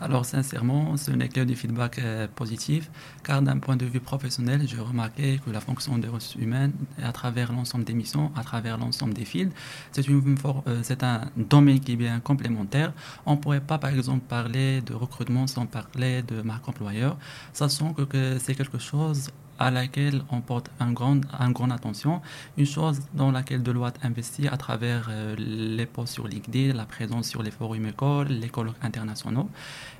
Alors, 0.00 0.24
sincèrement, 0.24 0.96
ce 0.96 1.10
n'est 1.10 1.28
que 1.28 1.40
du 1.40 1.54
feedback 1.54 1.98
euh, 1.98 2.26
positif, 2.34 2.90
car 3.22 3.42
d'un 3.42 3.58
point 3.58 3.76
de 3.76 3.84
vue 3.84 4.00
professionnel, 4.00 4.62
j'ai 4.66 4.78
remarqué 4.78 5.40
que 5.44 5.50
la 5.50 5.60
fonction 5.60 5.98
des 5.98 6.08
ressources 6.08 6.36
humaines, 6.36 6.72
à 7.02 7.12
travers 7.12 7.52
l'ensemble 7.52 7.84
des 7.84 7.92
missions, 7.92 8.32
à 8.34 8.42
travers 8.42 8.78
l'ensemble 8.78 9.14
des 9.14 9.24
fields, 9.24 9.52
c'est, 9.92 10.08
euh, 10.08 10.96
un 11.02 11.20
domaine 11.36 11.80
qui 11.80 11.92
est 11.92 11.96
bien 11.96 12.20
complémentaire. 12.20 12.92
On 13.26 13.32
ne 13.32 13.36
pourrait 13.36 13.60
pas, 13.60 13.78
par 13.78 13.90
exemple, 13.90 14.24
parler 14.26 14.80
de 14.80 14.94
recrutement 14.94 15.46
sans 15.46 15.66
parler 15.66 16.22
de 16.22 16.42
marque 16.42 16.68
employeur, 16.68 17.16
sachant 17.52 17.92
que 17.92 18.38
c'est 18.38 18.54
quelque 18.54 18.78
chose 18.78 19.30
à 19.62 19.70
laquelle 19.70 20.22
on 20.30 20.40
porte 20.40 20.70
un 20.80 20.92
grand, 20.92 21.20
un 21.38 21.50
grande 21.52 21.72
attention. 21.72 22.20
Une 22.58 22.66
chose 22.66 22.98
dans 23.14 23.30
laquelle 23.30 23.62
Deloitte 23.62 23.98
investit 24.02 24.48
à 24.48 24.56
travers 24.56 25.08
euh, 25.08 25.36
les 25.38 25.86
posts 25.86 26.14
sur 26.14 26.26
LinkedIn, 26.26 26.74
la 26.74 26.84
présence 26.84 27.28
sur 27.28 27.42
les 27.44 27.52
forums 27.52 27.86
écoles, 27.86 28.26
les 28.28 28.48
colloques 28.48 28.82
internationaux. 28.82 29.48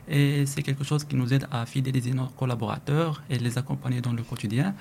Et 0.09 0.47
c'est 0.47 0.63
quelque 0.63 0.83
chose 0.83 1.05
qui 1.05 1.15
nous 1.15 1.33
aide 1.33 1.47
à 1.53 1.65
fidéliser 1.65 2.13
nos 2.13 2.27
collaborateurs 2.27 3.23
et 3.31 3.39
les 3.39 3.57
accompagner 3.57 4.01
dans 4.01 4.13
le 4.13 4.25
quotidien. 4.25 4.75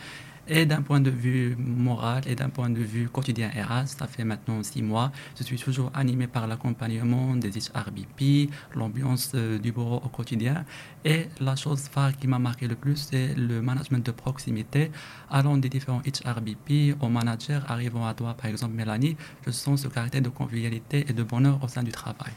Et 0.47 0.65
d'un 0.65 0.81
point 0.81 0.99
de 0.99 1.09
vue 1.09 1.55
moral 1.57 2.23
et 2.27 2.35
d'un 2.35 2.49
point 2.49 2.69
de 2.69 2.81
vue 2.81 3.07
quotidien 3.09 3.49
RH, 3.49 3.87
ça 3.99 4.07
fait 4.07 4.23
maintenant 4.23 4.61
six 4.63 4.81
mois, 4.81 5.11
je 5.37 5.43
suis 5.43 5.57
toujours 5.57 5.91
animé 5.93 6.27
par 6.27 6.47
l'accompagnement 6.47 7.35
des 7.35 7.51
HRBP, 7.51 8.51
l'ambiance 8.75 9.31
euh, 9.35 9.59
du 9.59 9.71
bureau 9.71 9.97
au 10.03 10.09
quotidien. 10.09 10.65
Et 11.05 11.27
la 11.39 11.55
chose 11.55 11.81
phare 11.81 12.17
qui 12.17 12.27
m'a 12.27 12.39
marqué 12.39 12.67
le 12.67 12.75
plus, 12.75 13.07
c'est 13.11 13.35
le 13.35 13.61
management 13.61 14.05
de 14.05 14.11
proximité, 14.11 14.91
allant 15.29 15.57
des 15.57 15.69
différents 15.69 16.01
HRBP 16.01 16.95
aux 16.99 17.09
managers 17.09 17.59
arrivant 17.67 18.05
à 18.05 18.13
toi, 18.13 18.33
par 18.33 18.47
exemple 18.47 18.73
Mélanie, 18.73 19.15
je 19.45 19.51
sens 19.51 19.81
ce 19.83 19.87
caractère 19.87 20.21
de 20.21 20.29
convivialité 20.29 21.05
et 21.07 21.13
de 21.13 21.23
bonheur 21.23 21.63
au 21.63 21.67
sein 21.67 21.83
du 21.83 21.91
travail 21.91 22.31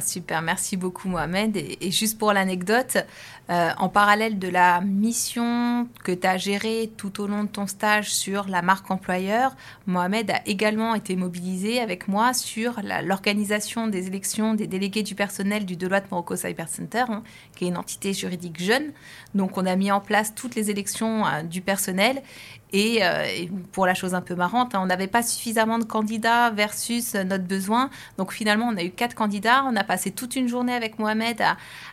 super, 0.00 0.40
merci 0.42 0.76
beaucoup 0.76 1.08
Mohamed. 1.08 1.56
Et, 1.56 1.90
juste 1.90 2.18
pour 2.18 2.32
l'anecdote, 2.32 2.96
euh, 3.50 3.70
en 3.76 3.88
parallèle 3.88 4.38
de 4.38 4.48
la 4.48 4.80
mission 4.80 5.88
que 6.02 6.12
tu 6.12 6.26
as 6.26 6.38
gérée 6.38 6.90
tout 6.96 7.20
au 7.20 7.26
long 7.26 7.44
de 7.44 7.48
ton 7.48 7.66
stage 7.66 8.14
sur 8.14 8.48
la 8.48 8.62
marque 8.62 8.90
employeur, 8.90 9.54
Mohamed 9.86 10.30
a 10.30 10.40
également 10.46 10.94
été 10.94 11.16
mobilisé 11.16 11.80
avec 11.80 12.08
moi 12.08 12.32
sur 12.32 12.80
l'organisation 13.02 13.86
des 13.86 14.06
élections 14.06 14.54
des 14.54 14.66
délégués 14.66 15.02
du 15.02 15.14
personnel 15.14 15.66
du 15.66 15.76
Deloitte 15.76 16.10
Morocco 16.10 16.36
Cyber 16.36 16.68
Center, 16.68 17.04
hein, 17.08 17.22
qui 17.56 17.64
est 17.64 17.68
une 17.68 17.76
entité 17.76 18.12
juridique 18.12 18.62
jeune. 18.62 18.92
Donc 19.34 19.58
on 19.58 19.66
a 19.66 19.76
mis 19.76 19.90
en 19.90 20.00
place 20.00 20.34
toutes 20.34 20.54
les 20.54 20.70
élections 20.70 21.26
euh, 21.26 21.42
du 21.42 21.60
personnel 21.60 22.22
euh, 22.74 23.24
et, 23.24 23.50
pour 23.72 23.86
la 23.86 23.94
chose 23.94 24.14
un 24.14 24.20
peu 24.20 24.34
marrante, 24.34 24.74
hein, 24.74 24.80
on 24.82 24.86
n'avait 24.86 25.06
pas 25.06 25.22
suffisamment 25.22 25.78
de 25.78 25.84
candidats 25.84 26.50
versus 26.50 27.14
notre 27.14 27.44
besoin. 27.44 27.90
Donc 28.18 28.32
finalement, 28.32 28.66
on 28.66 28.76
a 28.76 28.82
eu 28.82 28.90
quatre 28.90 29.14
candidats. 29.14 29.64
On 29.66 29.76
a 29.76 29.84
passé 29.84 30.10
toute 30.10 30.36
une 30.36 30.48
journée 30.48 30.74
avec 30.74 30.98
Mohamed 30.98 31.40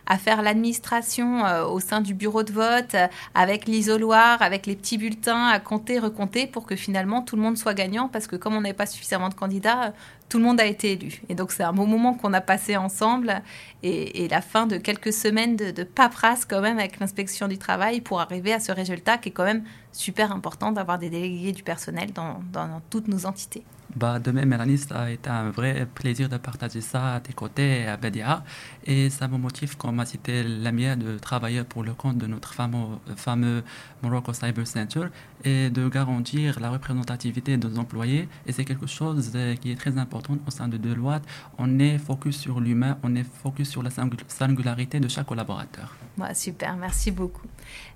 à, 0.06 0.18
faire 0.18 0.42
l'administration 0.42 1.44
euh, 1.44 1.64
au 1.64 1.80
sein 1.80 2.00
du 2.00 2.14
bureau 2.14 2.42
de 2.42 2.52
vote, 2.52 2.96
avec 3.34 3.66
l'isoloir, 3.66 4.42
avec 4.42 4.66
les 4.66 4.76
petits 4.76 4.98
bulletins, 4.98 5.48
à 5.48 5.58
compter, 5.58 5.98
recompter 5.98 6.46
pour 6.46 6.66
que 6.66 6.76
finalement 6.76 7.22
tout 7.22 7.36
le 7.36 7.42
monde 7.42 7.56
soit 7.56 7.74
gagnant. 7.74 8.08
Parce 8.08 8.26
que 8.26 8.36
comme 8.36 8.54
on 8.54 8.60
n'avait 8.60 8.74
pas 8.74 8.86
suffisamment 8.86 9.28
de 9.28 9.34
candidats, 9.34 9.92
tout 10.32 10.38
le 10.38 10.44
monde 10.44 10.62
a 10.62 10.64
été 10.64 10.92
élu. 10.92 11.20
Et 11.28 11.34
donc 11.34 11.52
c'est 11.52 11.62
un 11.62 11.74
bon 11.74 11.86
moment 11.86 12.14
qu'on 12.14 12.32
a 12.32 12.40
passé 12.40 12.74
ensemble 12.78 13.42
et, 13.82 14.28
la 14.28 14.40
fin 14.40 14.66
de 14.66 14.78
quelques 14.78 15.12
semaines 15.12 15.56
de, 15.56 15.70
de 15.70 15.82
paperasse 15.82 16.46
quand 16.46 16.62
même 16.62 16.78
avec 16.78 17.00
l'inspection 17.00 17.48
du 17.48 17.58
travail 17.58 18.00
pour 18.00 18.18
arriver 18.18 18.54
à 18.54 18.58
ce 18.58 18.72
résultat 18.72 19.18
qui 19.18 19.28
est 19.28 19.32
quand 19.32 19.44
même 19.44 19.62
super 19.92 20.32
important 20.32 20.72
d'avoir 20.72 20.98
des 20.98 21.10
délégués 21.10 21.52
du 21.52 21.62
personnel 21.62 22.12
dans 22.14 22.80
toutes 22.88 23.08
nos 23.08 23.26
entités. 23.26 23.62
Bah, 23.94 24.18
de 24.18 24.30
même, 24.30 24.48
Mélanie, 24.48 24.78
ça 24.78 25.00
a 25.02 25.10
été 25.10 25.28
un 25.28 25.50
vrai 25.50 25.86
plaisir 25.94 26.28
de 26.28 26.38
partager 26.38 26.80
ça 26.80 27.14
à 27.16 27.20
tes 27.20 27.34
côtés 27.34 27.86
à 27.86 27.98
Bedia. 27.98 28.42
Et 28.86 29.10
ça 29.10 29.28
me 29.28 29.36
motive, 29.36 29.76
comme 29.76 30.00
a 30.00 30.06
cité 30.06 30.42
Lamia, 30.42 30.96
de 30.96 31.18
travailler 31.18 31.62
pour 31.62 31.82
le 31.82 31.92
compte 31.92 32.16
de 32.16 32.26
notre 32.26 32.54
fameux, 32.54 32.96
fameux 33.16 33.62
Morocco 34.02 34.32
Cyber 34.32 34.66
Center 34.66 35.06
et 35.44 35.68
de 35.68 35.88
garantir 35.88 36.58
la 36.58 36.70
représentativité 36.70 37.58
des 37.58 37.78
employés. 37.78 38.28
Et 38.46 38.52
c'est 38.52 38.64
quelque 38.64 38.86
chose 38.86 39.30
euh, 39.34 39.56
qui 39.56 39.70
est 39.70 39.76
très 39.76 39.98
important 39.98 40.38
au 40.46 40.50
sein 40.50 40.68
de 40.68 40.78
Deloitte. 40.78 41.24
On 41.58 41.78
est 41.78 41.98
focus 41.98 42.38
sur 42.38 42.60
l'humain, 42.60 42.96
on 43.02 43.14
est 43.14 43.24
focus 43.24 43.68
sur 43.68 43.82
la 43.82 43.90
singularité 43.90 45.00
de 45.00 45.08
chaque 45.08 45.26
collaborateur. 45.26 45.94
Bah, 46.16 46.34
super, 46.34 46.76
merci 46.76 47.10
beaucoup. 47.10 47.46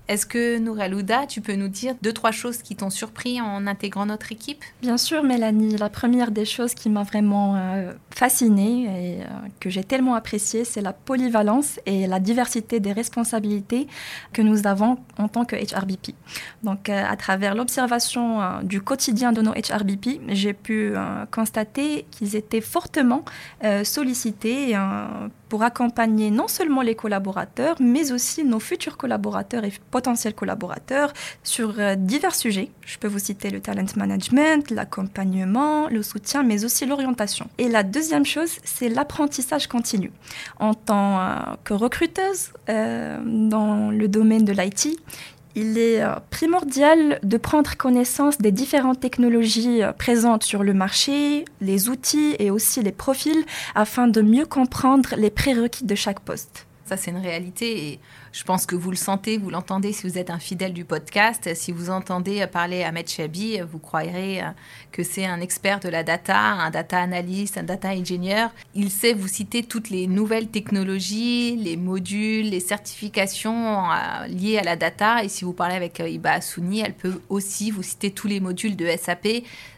Est-ce 0.07 0.25
que 0.25 0.57
Nourelouda, 0.57 1.27
tu 1.27 1.41
peux 1.41 1.55
nous 1.55 1.67
dire 1.67 1.95
deux, 2.01 2.13
trois 2.13 2.31
choses 2.31 2.59
qui 2.59 2.77
t'ont 2.77 2.89
surpris 2.89 3.41
en 3.41 3.67
intégrant 3.67 4.05
notre 4.05 4.31
équipe? 4.31 4.63
Bien 4.81 4.97
sûr, 4.97 5.21
Mélanie. 5.21 5.75
La 5.75 5.89
première 5.89 6.31
des 6.31 6.45
choses 6.45 6.73
qui 6.73 6.89
m'a 6.89 7.03
vraiment 7.03 7.55
euh, 7.57 7.91
fascinée 8.09 8.83
et 8.83 9.21
euh, 9.21 9.25
que 9.59 9.69
j'ai 9.69 9.83
tellement 9.83 10.15
appréciée, 10.15 10.63
c'est 10.63 10.79
la 10.79 10.93
polyvalence 10.93 11.81
et 11.85 12.07
la 12.07 12.21
diversité 12.21 12.79
des 12.79 12.93
responsabilités 12.93 13.87
que 14.31 14.41
nous 14.41 14.65
avons 14.65 14.97
en 15.17 15.27
tant 15.27 15.43
que 15.43 15.57
HRBP. 15.57 16.15
Donc, 16.63 16.87
euh, 16.87 17.03
à 17.05 17.17
travers 17.17 17.53
l'observation 17.53 18.39
du 18.63 18.79
quotidien 18.79 19.33
de 19.33 19.41
nos 19.41 19.51
HRBP, 19.51 20.21
j'ai 20.29 20.53
pu 20.53 20.93
constater 21.31 22.05
qu'ils 22.11 22.35
étaient 22.35 22.61
fortement 22.61 23.23
sollicités 23.83 24.75
pour 25.49 25.63
accompagner 25.63 26.31
non 26.31 26.47
seulement 26.47 26.81
les 26.81 26.95
collaborateurs, 26.95 27.75
mais 27.79 28.11
aussi 28.11 28.43
nos 28.43 28.59
futurs 28.59 28.97
collaborateurs 28.97 29.63
et 29.63 29.71
potentiels 29.97 30.35
collaborateurs 30.35 31.11
sur 31.43 31.73
euh, 31.79 31.95
divers 31.95 32.35
sujets. 32.35 32.69
Je 32.85 32.99
peux 32.99 33.07
vous 33.07 33.17
citer 33.17 33.49
le 33.49 33.59
talent 33.61 33.91
management, 33.95 34.69
l'accompagnement, 34.69 35.87
le 35.89 36.03
soutien, 36.03 36.43
mais 36.43 36.65
aussi 36.65 36.85
l'orientation. 36.85 37.47
Et 37.57 37.67
la 37.67 37.81
deuxième 37.81 38.23
chose, 38.23 38.51
c'est 38.63 38.89
l'apprentissage 38.89 39.65
continu. 39.65 40.11
En 40.59 40.75
tant 40.75 41.19
euh, 41.19 41.23
que 41.63 41.73
recruteuse 41.73 42.51
euh, 42.69 43.17
dans 43.25 43.89
le 43.89 44.07
domaine 44.07 44.45
de 44.45 44.53
l'IT, 44.53 44.99
il 45.55 45.79
est 45.79 46.03
primordial 46.29 47.19
de 47.23 47.37
prendre 47.37 47.75
connaissance 47.75 48.37
des 48.37 48.51
différentes 48.51 48.99
technologies 48.99 49.81
présentes 49.97 50.43
sur 50.43 50.61
le 50.61 50.75
marché, 50.75 51.45
les 51.61 51.89
outils 51.89 52.35
et 52.37 52.51
aussi 52.51 52.83
les 52.83 52.91
profils 52.91 53.43
afin 53.73 54.07
de 54.07 54.21
mieux 54.21 54.45
comprendre 54.45 55.09
les 55.17 55.31
prérequis 55.31 55.85
de 55.85 55.95
chaque 55.95 56.19
poste. 56.19 56.66
Ça, 56.87 56.95
c'est 56.95 57.11
une 57.11 57.17
réalité 57.17 57.89
et 57.89 57.99
je 58.31 58.43
pense 58.43 58.65
que 58.65 58.73
vous 58.73 58.91
le 58.91 58.95
sentez, 58.95 59.37
vous 59.37 59.49
l'entendez 59.49 59.91
si 59.91 60.07
vous 60.07 60.17
êtes 60.17 60.29
un 60.29 60.39
fidèle 60.39 60.71
du 60.71 60.85
podcast. 60.85 61.53
Si 61.53 61.73
vous 61.73 61.89
entendez 61.89 62.47
parler 62.47 62.83
Ahmed 62.83 63.09
Chabi, 63.09 63.59
vous 63.59 63.77
croirez 63.77 64.41
euh, 64.41 64.45
que 64.93 65.03
c'est 65.03 65.25
un 65.25 65.41
expert 65.41 65.81
de 65.81 65.89
la 65.89 66.03
data, 66.03 66.39
un 66.39 66.69
data 66.69 67.01
analyst, 67.01 67.57
un 67.57 67.63
data 67.63 67.89
engineer. 67.89 68.47
Il 68.73 68.89
sait 68.89 69.13
vous 69.13 69.27
citer 69.27 69.63
toutes 69.63 69.89
les 69.89 70.07
nouvelles 70.07 70.47
technologies, 70.47 71.57
les 71.57 71.75
modules, 71.75 72.51
les 72.51 72.61
certifications 72.61 73.91
euh, 73.91 74.27
liées 74.27 74.57
à 74.57 74.63
la 74.63 74.77
data. 74.77 75.25
Et 75.25 75.27
si 75.27 75.43
vous 75.43 75.53
parlez 75.53 75.75
avec 75.75 75.99
euh, 75.99 76.07
Iba 76.07 76.31
Assouni, 76.31 76.79
elle 76.79 76.93
peut 76.93 77.19
aussi 77.27 77.69
vous 77.69 77.83
citer 77.83 78.11
tous 78.11 78.27
les 78.27 78.39
modules 78.39 78.77
de 78.77 78.87
SAP. 78.95 79.27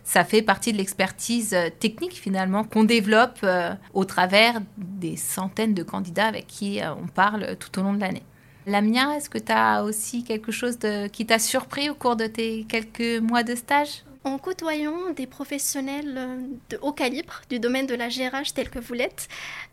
Ça 0.04 0.24
fait 0.24 0.42
partie 0.42 0.72
de 0.74 0.78
l'expertise 0.78 1.56
technique 1.80 2.14
finalement 2.14 2.64
qu'on 2.64 2.84
développe 2.84 3.46
au 3.94 4.06
travers 4.06 4.62
des 4.78 5.16
centaines 5.16 5.74
de 5.74 5.84
candidats 5.84 6.28
avec 6.28 6.48
qui 6.48 6.80
on 7.02 7.08
parle 7.08 7.56
tout 7.58 7.80
au 7.80 7.84
long 7.84 7.94
de 7.94 8.00
l'année. 8.00 8.24
Lamia, 8.66 9.16
est-ce 9.16 9.30
que 9.30 9.38
tu 9.38 9.52
as 9.52 9.84
aussi 9.84 10.24
quelque 10.24 10.52
chose 10.52 10.78
qui 11.12 11.26
t'a 11.26 11.40
surpris 11.40 11.90
au 11.90 11.96
cours 11.96 12.16
de 12.16 12.28
tes 12.28 12.66
quelques 12.66 13.22
mois 13.22 13.44
de 13.44 13.56
stage? 13.56 14.04
En 14.26 14.38
côtoyant 14.38 15.12
des 15.16 15.28
professionnels 15.28 16.16
euh, 16.18 16.42
de 16.70 16.78
haut 16.82 16.92
calibre 16.92 17.42
du 17.50 17.58
domaine 17.60 17.88
de 17.88 17.96
la 17.96 18.10
GRH 18.10 18.54
tel 18.54 18.70
que 18.70 18.78
vous 18.78 18.94
l'êtes, 18.94 19.30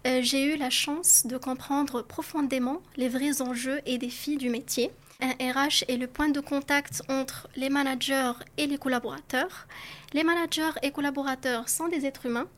euh, 0.07 0.21
j'ai 0.23 0.55
eu 0.55 0.57
la 0.57 0.71
chance 0.71 1.27
de 1.27 1.37
comprendre 1.37 2.03
profondément 2.03 2.81
les 2.97 3.09
vrais 3.09 3.43
enjeux 3.43 3.81
et 3.87 3.99
défis 3.99 4.37
du 4.37 4.49
métier. 4.49 4.93
Un 5.21 5.31
RH 5.31 5.85
est 5.89 5.97
le 5.97 6.07
point 6.07 6.29
de 6.29 6.41
contact 6.41 7.03
entre 7.09 7.49
les 7.57 7.71
managers 7.71 8.33
et 8.59 8.67
les 8.67 8.77
collaborateurs. 8.77 9.67
Les 10.13 10.25
managers 10.25 10.79
et 10.83 10.91
collaborateurs 10.91 11.71
sont 11.71 11.89
des 11.89 12.05
êtres 12.05 12.27
humains 12.27 12.49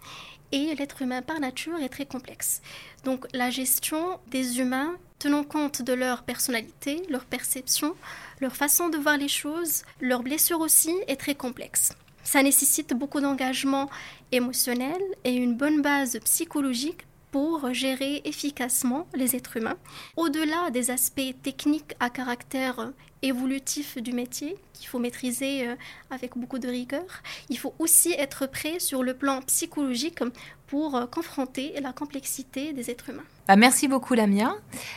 et 0.50 0.74
l'être 0.74 1.02
humain 1.02 1.22
par 1.22 1.38
nature 1.38 1.78
est 1.78 1.88
très 1.88 2.06
complexe. 2.06 2.60
Donc 3.04 3.26
la 3.32 3.50
gestion 3.50 4.18
des 4.26 4.58
humains 4.58 4.96
tenant 5.20 5.44
compte 5.44 5.82
de 5.82 5.92
leur 5.92 6.24
personnalité, 6.24 7.02
leur 7.08 7.24
perception, 7.24 7.94
leur 8.40 8.56
façon 8.56 8.88
de 8.88 8.98
voir 8.98 9.16
les 9.16 9.28
choses, 9.28 9.82
leurs 10.00 10.22
blessures 10.22 10.60
aussi, 10.60 10.94
est 11.06 11.16
très 11.16 11.34
complexe. 11.34 11.92
Ça 12.24 12.42
nécessite 12.42 12.92
beaucoup 12.92 13.20
d'engagement 13.20 13.88
émotionnel 14.32 15.00
et 15.24 15.34
une 15.34 15.56
bonne 15.56 15.80
base 15.80 16.18
psychologique 16.24 17.06
pour 17.30 17.72
gérer 17.72 18.22
efficacement 18.24 19.06
les 19.14 19.36
êtres 19.36 19.56
humains. 19.56 19.76
Au-delà 20.16 20.70
des 20.70 20.90
aspects 20.90 21.34
techniques 21.42 21.94
à 22.00 22.10
caractère 22.10 22.92
évolutif 23.22 23.98
du 23.98 24.12
métier 24.12 24.56
qu'il 24.72 24.86
faut 24.86 24.98
maîtriser 24.98 25.68
euh, 25.68 25.74
avec 26.10 26.36
beaucoup 26.36 26.58
de 26.58 26.68
rigueur, 26.68 27.22
il 27.48 27.58
faut 27.58 27.74
aussi 27.78 28.12
être 28.12 28.46
prêt 28.46 28.78
sur 28.78 29.02
le 29.02 29.14
plan 29.14 29.42
psychologique 29.42 30.20
pour 30.68 30.94
euh, 30.94 31.06
confronter 31.06 31.74
la 31.82 31.92
complexité 31.92 32.72
des 32.72 32.90
êtres 32.90 33.10
humains. 33.10 33.24
Bah, 33.48 33.56
merci 33.56 33.88
beaucoup 33.88 34.14
Lamia. 34.14 34.54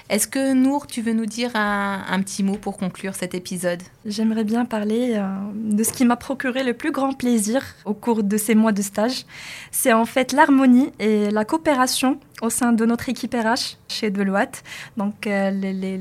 Est-ce 0.09 0.27
que 0.27 0.53
Nour, 0.53 0.85
tu 0.85 1.01
veux 1.01 1.13
nous 1.13 1.25
dire 1.25 1.51
un, 1.55 2.21
petit 2.21 2.43
mot 2.43 2.57
pour 2.57 2.77
conclure 2.77 3.15
cet 3.15 3.33
épisode? 3.33 3.81
J'aimerais 4.05 4.43
bien 4.43 4.65
parler 4.65 5.15
euh, 5.15 5.23
de 5.55 5.83
ce 5.83 5.93
qui 5.93 6.05
m'a 6.05 6.17
procuré 6.17 6.63
le 6.63 6.73
plus 6.73 6.91
grand 6.91 7.13
plaisir 7.13 7.63
au 7.85 7.93
cours 7.93 8.23
de 8.23 8.37
ces 8.37 8.53
mois 8.53 8.73
de 8.73 8.81
stage. 8.81 9.25
C'est 9.71 9.93
en 9.93 10.05
fait 10.05 10.33
l'harmonie 10.33 10.91
et 10.99 11.31
la 11.31 11.45
coopération 11.45 12.19
au 12.41 12.49
sein 12.49 12.73
de 12.73 12.85
notre 12.85 13.07
équipe 13.07 13.33
RH 13.33 13.77
chez 13.87 14.09
Deloitte. 14.09 14.63
Donc 14.97 15.25
les 15.25 15.99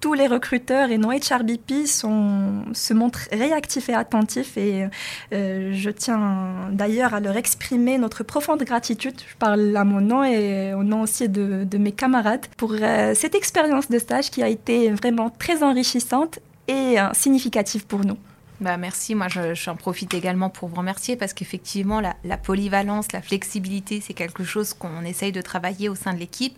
tous 0.00 0.14
les 0.14 0.26
recruteurs 0.26 0.90
et 0.90 0.98
nos 0.98 1.10
HRBP 1.10 1.86
se 1.86 2.92
montrent 2.94 3.28
réactifs 3.32 3.88
et 3.88 3.94
attentifs 3.94 4.56
et 4.56 4.86
euh, 5.32 5.72
je 5.72 5.90
tiens 5.90 6.68
d'ailleurs 6.72 7.14
à 7.14 7.20
leur 7.20 7.36
exprimer 7.36 7.98
notre 7.98 8.22
profonde 8.22 8.62
gratitude. 8.62 9.14
Je 9.28 9.36
parle 9.36 9.76
à 9.76 9.84
mon 9.84 10.00
nom 10.00 10.24
et 10.24 10.74
au 10.74 10.82
nom 10.82 11.02
aussi 11.02 11.28
de, 11.28 11.66
mes 11.78 11.92
camarades 11.92 12.46
pour 12.56 12.72
euh, 12.72 13.14
cette 13.14 13.34
expérience 13.34 13.88
de 13.88 13.98
stage 13.98 14.30
qui 14.30 14.42
a 14.42 14.48
été 14.48 14.90
vraiment 14.90 15.30
très 15.30 15.62
enrichissante 15.62 16.38
et 16.66 17.00
euh, 17.00 17.12
significative 17.12 17.86
pour 17.86 18.04
nous. 18.04 18.16
Bah 18.60 18.76
merci, 18.76 19.14
moi 19.14 19.28
j'en 19.28 19.76
profite 19.76 20.14
également 20.14 20.50
pour 20.50 20.68
vous 20.68 20.74
remercier 20.74 21.14
parce 21.14 21.32
qu'effectivement 21.32 22.00
la, 22.00 22.36
polyvalence, 22.36 23.12
la 23.12 23.22
flexibilité, 23.22 24.02
c'est 24.04 24.14
quelque 24.14 24.42
chose 24.42 24.74
qu'on 24.74 25.04
essaye 25.04 25.30
de 25.30 25.40
travailler 25.40 25.88
au 25.88 25.94
sein 25.94 26.12
de 26.12 26.18
l'équipe 26.18 26.56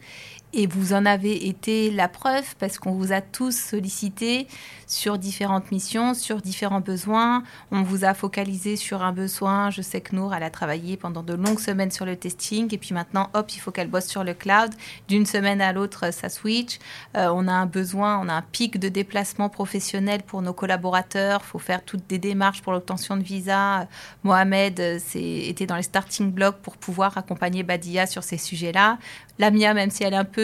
et 0.53 0.67
vous 0.67 0.93
en 0.93 1.07
avez 1.07 1.49
été 1.49 1.91
la 1.91 2.09
preuve 2.09 2.55
parce 2.59 2.79
qu'on 2.79 2.93
vous 2.93 3.13
a 3.13 3.21
tous 3.21 3.57
sollicité 3.57 4.47
sur 4.87 5.19
différentes 5.19 5.71
missions, 5.71 6.15
sur 6.15 6.43
différents 6.43 6.81
besoins. 6.81 7.45
On 7.71 7.83
vous 7.83 8.05
a 8.05 8.13
focalisé 8.13 8.75
sur 8.75 9.03
un 9.03 9.13
besoin. 9.13 9.71
Je 9.71 9.83
sais 9.83 10.01
que 10.01 10.17
Nour, 10.17 10.35
elle 10.35 10.43
a 10.43 10.51
travaillé 10.51 10.97
pendant 10.97 11.23
de 11.23 11.35
longues 11.35 11.61
semaines 11.61 11.93
sur 11.93 12.05
le 12.05 12.17
testing. 12.17 12.75
Et 12.75 12.79
puis 12.79 12.93
maintenant, 12.93 13.31
hop, 13.35 13.51
il 13.55 13.61
faut 13.61 13.71
qu'elle 13.71 13.89
bosse 13.89 14.07
sur 14.07 14.25
le 14.25 14.35
cloud. 14.35 14.73
D'une 15.09 15.27
semaine 15.27 15.61
à 15.61 15.73
l'autre, 15.73 16.13
ça 16.13 16.29
switch. 16.29 16.79
Euh, 17.17 17.29
on 17.33 17.47
a 17.47 17.53
un 17.53 17.67
besoin, 17.67 18.19
on 18.19 18.29
a 18.29 18.35
un 18.35 18.43
pic 18.43 18.81
de 18.81 18.89
déplacement 18.89 19.49
professionnel 19.49 20.23
pour 20.27 20.43
nos 20.43 20.53
collaborateurs. 20.53 21.41
Il 21.45 21.47
faut 21.49 21.59
faire 21.61 21.85
toutes 21.85 22.09
des 22.09 22.19
démarches 22.19 22.63
pour 22.63 22.73
l'obtention 22.73 23.17
de 23.17 23.23
visa. 23.23 23.87
Mohamed 24.25 24.81
euh, 24.81 24.99
était 25.15 25.67
dans 25.67 25.77
les 25.77 25.85
starting 25.85 26.33
blocks 26.33 26.59
pour 26.59 26.77
pouvoir 26.77 27.17
accompagner 27.17 27.63
Badia 27.63 28.07
sur 28.07 28.25
ces 28.25 28.39
sujets-là. 28.39 28.99
Lamia, 29.39 29.73
même 29.73 29.91
si 29.91 30.05
elle 30.05 30.13
est 30.13 30.19
un 30.19 30.25
peu 30.25 30.40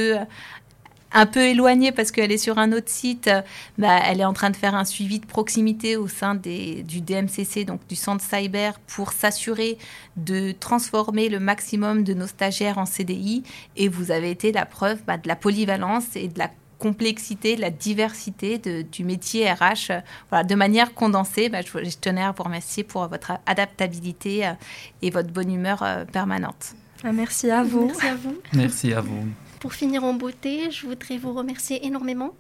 un 1.12 1.26
peu 1.26 1.40
éloignée 1.40 1.92
parce 1.92 2.10
qu'elle 2.10 2.30
est 2.30 2.38
sur 2.38 2.58
un 2.58 2.72
autre 2.72 2.90
site, 2.90 3.30
bah, 3.78 3.98
elle 4.04 4.20
est 4.20 4.24
en 4.24 4.32
train 4.32 4.50
de 4.50 4.56
faire 4.56 4.74
un 4.74 4.84
suivi 4.84 5.18
de 5.18 5.26
proximité 5.26 5.96
au 5.96 6.08
sein 6.08 6.34
des, 6.34 6.82
du 6.82 7.00
DMCC, 7.00 7.64
donc 7.64 7.86
du 7.88 7.96
centre 7.96 8.22
cyber, 8.22 8.78
pour 8.80 9.12
s'assurer 9.12 9.78
de 10.16 10.52
transformer 10.52 11.28
le 11.28 11.40
maximum 11.40 12.04
de 12.04 12.12
nos 12.12 12.26
stagiaires 12.26 12.78
en 12.78 12.86
CDI. 12.86 13.44
Et 13.76 13.88
vous 13.88 14.10
avez 14.10 14.30
été 14.30 14.52
la 14.52 14.66
preuve 14.66 14.98
bah, 15.06 15.16
de 15.16 15.26
la 15.26 15.36
polyvalence 15.36 16.16
et 16.16 16.28
de 16.28 16.38
la 16.38 16.50
complexité, 16.78 17.56
de 17.56 17.62
la 17.62 17.70
diversité 17.70 18.58
du 18.58 19.04
métier 19.04 19.50
RH. 19.50 20.02
Voilà, 20.28 20.44
de 20.44 20.54
manière 20.54 20.92
condensée, 20.92 21.48
bah, 21.48 21.62
je, 21.62 21.82
je, 21.82 21.96
tenais 21.96 22.22
à 22.22 22.32
vous 22.32 22.42
remercier 22.42 22.84
pour 22.84 23.06
votre 23.08 23.32
adaptabilité 23.46 24.46
euh, 24.46 24.52
et 25.00 25.10
votre 25.10 25.30
bonne 25.30 25.50
humeur 25.50 25.82
euh, 25.82 26.04
permanente. 26.04 26.74
Ah, 27.02 27.12
merci 27.12 27.50
à 27.50 27.62
vous. 27.62 27.86
Merci 27.86 28.06
à 28.06 28.14
vous. 28.14 28.34
Merci 28.52 28.92
à 28.92 29.00
vous. 29.00 29.26
Pour 29.60 29.72
finir 29.72 30.04
en 30.04 30.12
beauté, 30.12 30.70
je 30.70 30.86
voudrais 30.86 31.16
vous 31.16 31.32
remercier 31.32 31.86
énormément 31.86 32.34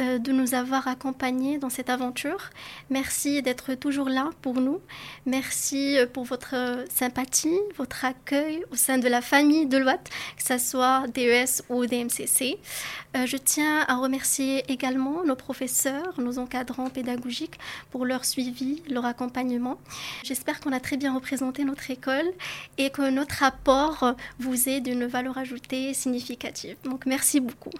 euh, 0.00 0.18
de 0.18 0.32
nous 0.32 0.54
avoir 0.54 0.86
accompagnés 0.86 1.58
dans 1.58 1.70
cette 1.70 1.88
aventure. 1.88 2.50
Merci 2.90 3.42
d'être 3.42 3.74
toujours 3.74 4.08
là 4.08 4.30
pour 4.42 4.60
nous. 4.60 4.80
Merci 5.24 5.98
euh, 5.98 6.06
pour 6.06 6.24
votre 6.24 6.54
euh, 6.54 6.84
sympathie, 6.90 7.58
votre 7.76 8.04
accueil 8.04 8.64
au 8.70 8.76
sein 8.76 8.98
de 8.98 9.08
la 9.08 9.22
famille 9.22 9.66
de 9.66 9.78
Deloitte, 9.78 10.10
que 10.36 10.42
ce 10.42 10.58
soit 10.58 11.06
DES 11.14 11.62
ou 11.70 11.86
DMCC. 11.86 12.58
je 13.14 13.36
tiens 13.36 13.84
à 13.88 13.96
remercier 13.96 14.64
également 14.70 15.24
nos 15.24 15.36
professeurs, 15.36 16.20
nos 16.20 16.38
encadrants 16.38 16.90
pédagogiques 16.90 17.58
pour 17.90 18.04
leur 18.04 18.24
suivi, 18.24 18.82
leur 18.88 19.04
accompagnement. 19.04 19.78
J'espère 20.22 20.60
qu'on 20.60 20.72
a 20.72 20.80
très 20.80 20.96
bien 20.96 21.14
représenté 21.14 21.64
notre 21.64 21.90
école 21.90 22.30
et 22.76 22.90
que 22.90 23.08
notre 23.10 23.42
apport 23.42 24.14
vous 24.38 24.68
est 24.68 24.80
d'une 24.80 25.06
valeur 25.06 25.38
ajoutée 25.38 25.94
significative. 25.94 26.57
Donc 26.84 27.06
merci 27.06 27.40
beaucoup. 27.40 27.70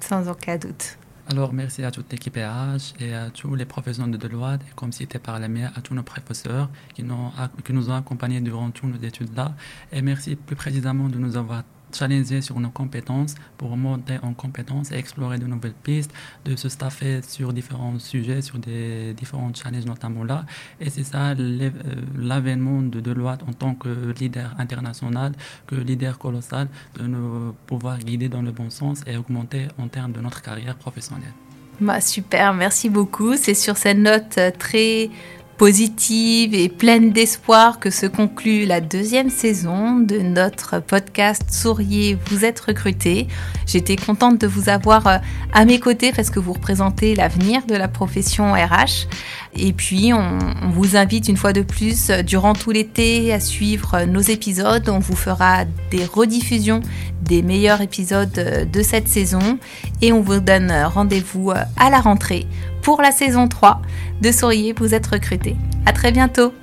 Sans 0.00 0.28
aucun 0.28 0.56
doute. 0.56 0.98
Alors, 1.28 1.52
merci 1.52 1.82
à 1.82 1.90
toute 1.90 2.10
l'équipe 2.12 2.36
RH 2.36 2.94
et 3.00 3.12
à 3.12 3.30
tous 3.30 3.56
les 3.56 3.64
professeurs 3.64 4.06
de 4.06 4.16
Deloitte, 4.16 4.60
et 4.62 4.74
comme 4.76 4.92
cité 4.92 5.18
par 5.18 5.40
la 5.40 5.48
mère, 5.48 5.72
à 5.74 5.80
tous 5.80 5.92
nos 5.92 6.04
professeurs 6.04 6.70
qui 6.94 7.02
nous, 7.02 7.32
qui 7.64 7.72
nous 7.72 7.90
ont 7.90 7.96
accompagnés 7.96 8.40
durant 8.40 8.70
toutes 8.70 8.90
nos 8.90 9.04
études-là. 9.04 9.56
Et 9.90 10.02
merci 10.02 10.36
plus 10.36 10.54
précisément 10.54 11.08
de 11.08 11.18
nous 11.18 11.36
avoir 11.36 11.64
challenger 11.92 12.40
sur 12.42 12.58
nos 12.60 12.70
compétences 12.70 13.34
pour 13.58 13.76
monter 13.76 14.18
en 14.22 14.34
compétences 14.34 14.92
et 14.92 14.96
explorer 14.96 15.38
de 15.38 15.46
nouvelles 15.46 15.74
pistes, 15.82 16.12
de 16.44 16.56
se 16.56 16.68
staffer 16.68 17.22
sur 17.22 17.52
différents 17.52 17.98
sujets, 17.98 18.42
sur 18.42 18.58
des 18.58 19.14
différents 19.14 19.52
challenges 19.54 19.86
notamment 19.86 20.24
là. 20.24 20.44
Et 20.80 20.90
c'est 20.90 21.04
ça 21.04 21.30
euh, 21.30 21.70
l'avènement 22.18 22.82
de 22.82 23.00
Deloitte 23.00 23.42
en 23.48 23.52
tant 23.52 23.74
que 23.74 24.12
leader 24.18 24.54
international, 24.58 25.32
que 25.66 25.74
leader 25.74 26.18
colossal, 26.18 26.68
de 26.98 27.06
nous 27.06 27.54
pouvoir 27.66 27.98
guider 27.98 28.28
dans 28.28 28.42
le 28.42 28.52
bon 28.52 28.70
sens 28.70 29.02
et 29.06 29.16
augmenter 29.16 29.68
en 29.78 29.88
termes 29.88 30.12
de 30.12 30.20
notre 30.20 30.42
carrière 30.42 30.76
professionnelle. 30.76 31.32
Bah, 31.80 32.00
super, 32.00 32.54
merci 32.54 32.88
beaucoup. 32.88 33.36
C'est 33.36 33.54
sur 33.54 33.76
cette 33.76 33.98
note 33.98 34.38
très 34.58 35.10
positive 35.58 36.54
et 36.54 36.68
pleine 36.68 37.12
d'espoir 37.12 37.80
que 37.80 37.88
se 37.88 38.04
conclut 38.04 38.66
la 38.66 38.82
deuxième 38.82 39.30
saison 39.30 39.98
de 39.98 40.18
notre 40.18 40.80
podcast 40.80 41.44
Souriez, 41.50 42.18
vous 42.26 42.44
êtes 42.44 42.60
recruté. 42.60 43.26
J'étais 43.66 43.96
contente 43.96 44.38
de 44.38 44.46
vous 44.46 44.68
avoir 44.68 45.06
euh, 45.06 45.16
à 45.54 45.64
mes 45.64 45.80
côtés 45.80 46.12
parce 46.12 46.28
que 46.28 46.38
vous 46.38 46.52
représentez 46.52 47.14
l'avenir 47.14 47.64
de 47.66 47.74
la 47.74 47.88
profession 47.88 48.52
RH. 48.52 49.08
Et 49.54 49.72
puis, 49.72 50.12
on, 50.12 50.38
vous 50.72 50.96
invite 50.96 51.28
une 51.28 51.38
fois 51.38 51.54
de 51.54 51.62
plus 51.62 52.10
euh, 52.10 52.22
durant 52.22 52.52
tout 52.52 52.70
l'été 52.70 53.32
à 53.32 53.40
suivre 53.40 53.94
euh, 53.94 54.06
nos 54.06 54.20
épisodes. 54.20 54.86
On 54.90 54.98
vous 54.98 55.16
fera 55.16 55.64
des 55.90 56.04
rediffusions 56.04 56.80
des 57.22 57.42
meilleurs 57.42 57.80
épisodes 57.80 58.68
de 58.72 58.82
cette 58.82 59.08
saison 59.08 59.58
et 60.00 60.12
on 60.12 60.20
vous 60.20 60.38
donne 60.38 60.70
rendez-vous 60.70 61.50
à 61.50 61.90
la 61.90 61.98
rentrée 61.98 62.46
pour 62.86 63.02
la 63.02 63.10
saison 63.10 63.48
3 63.48 63.82
de 64.20 64.30
Souriez, 64.30 64.72
vous 64.72 64.94
êtes 64.94 65.08
recruté. 65.08 65.56
À 65.86 65.92
très 65.92 66.12
bientôt. 66.12 66.54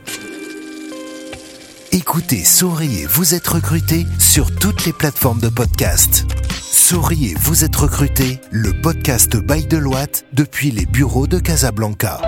Écoutez 1.92 2.46
Souriez, 2.46 3.06
vous 3.08 3.36
êtes 3.36 3.46
recruté 3.46 4.06
sur 4.20 4.56
toutes 4.56 4.86
les 4.86 4.94
plateformes 4.94 5.42
de 5.42 5.50
podcast. 5.50 6.26
Souriez, 6.62 7.36
vous 7.42 7.66
êtes 7.66 7.76
recruté, 7.76 8.40
le 8.52 8.72
podcast 8.72 9.36
by 9.36 9.66
Deloitte 9.68 10.24
depuis 10.32 10.72
les 10.72 10.86
bureaux 10.86 11.28
de 11.28 11.40
Casablanca. 11.40 12.22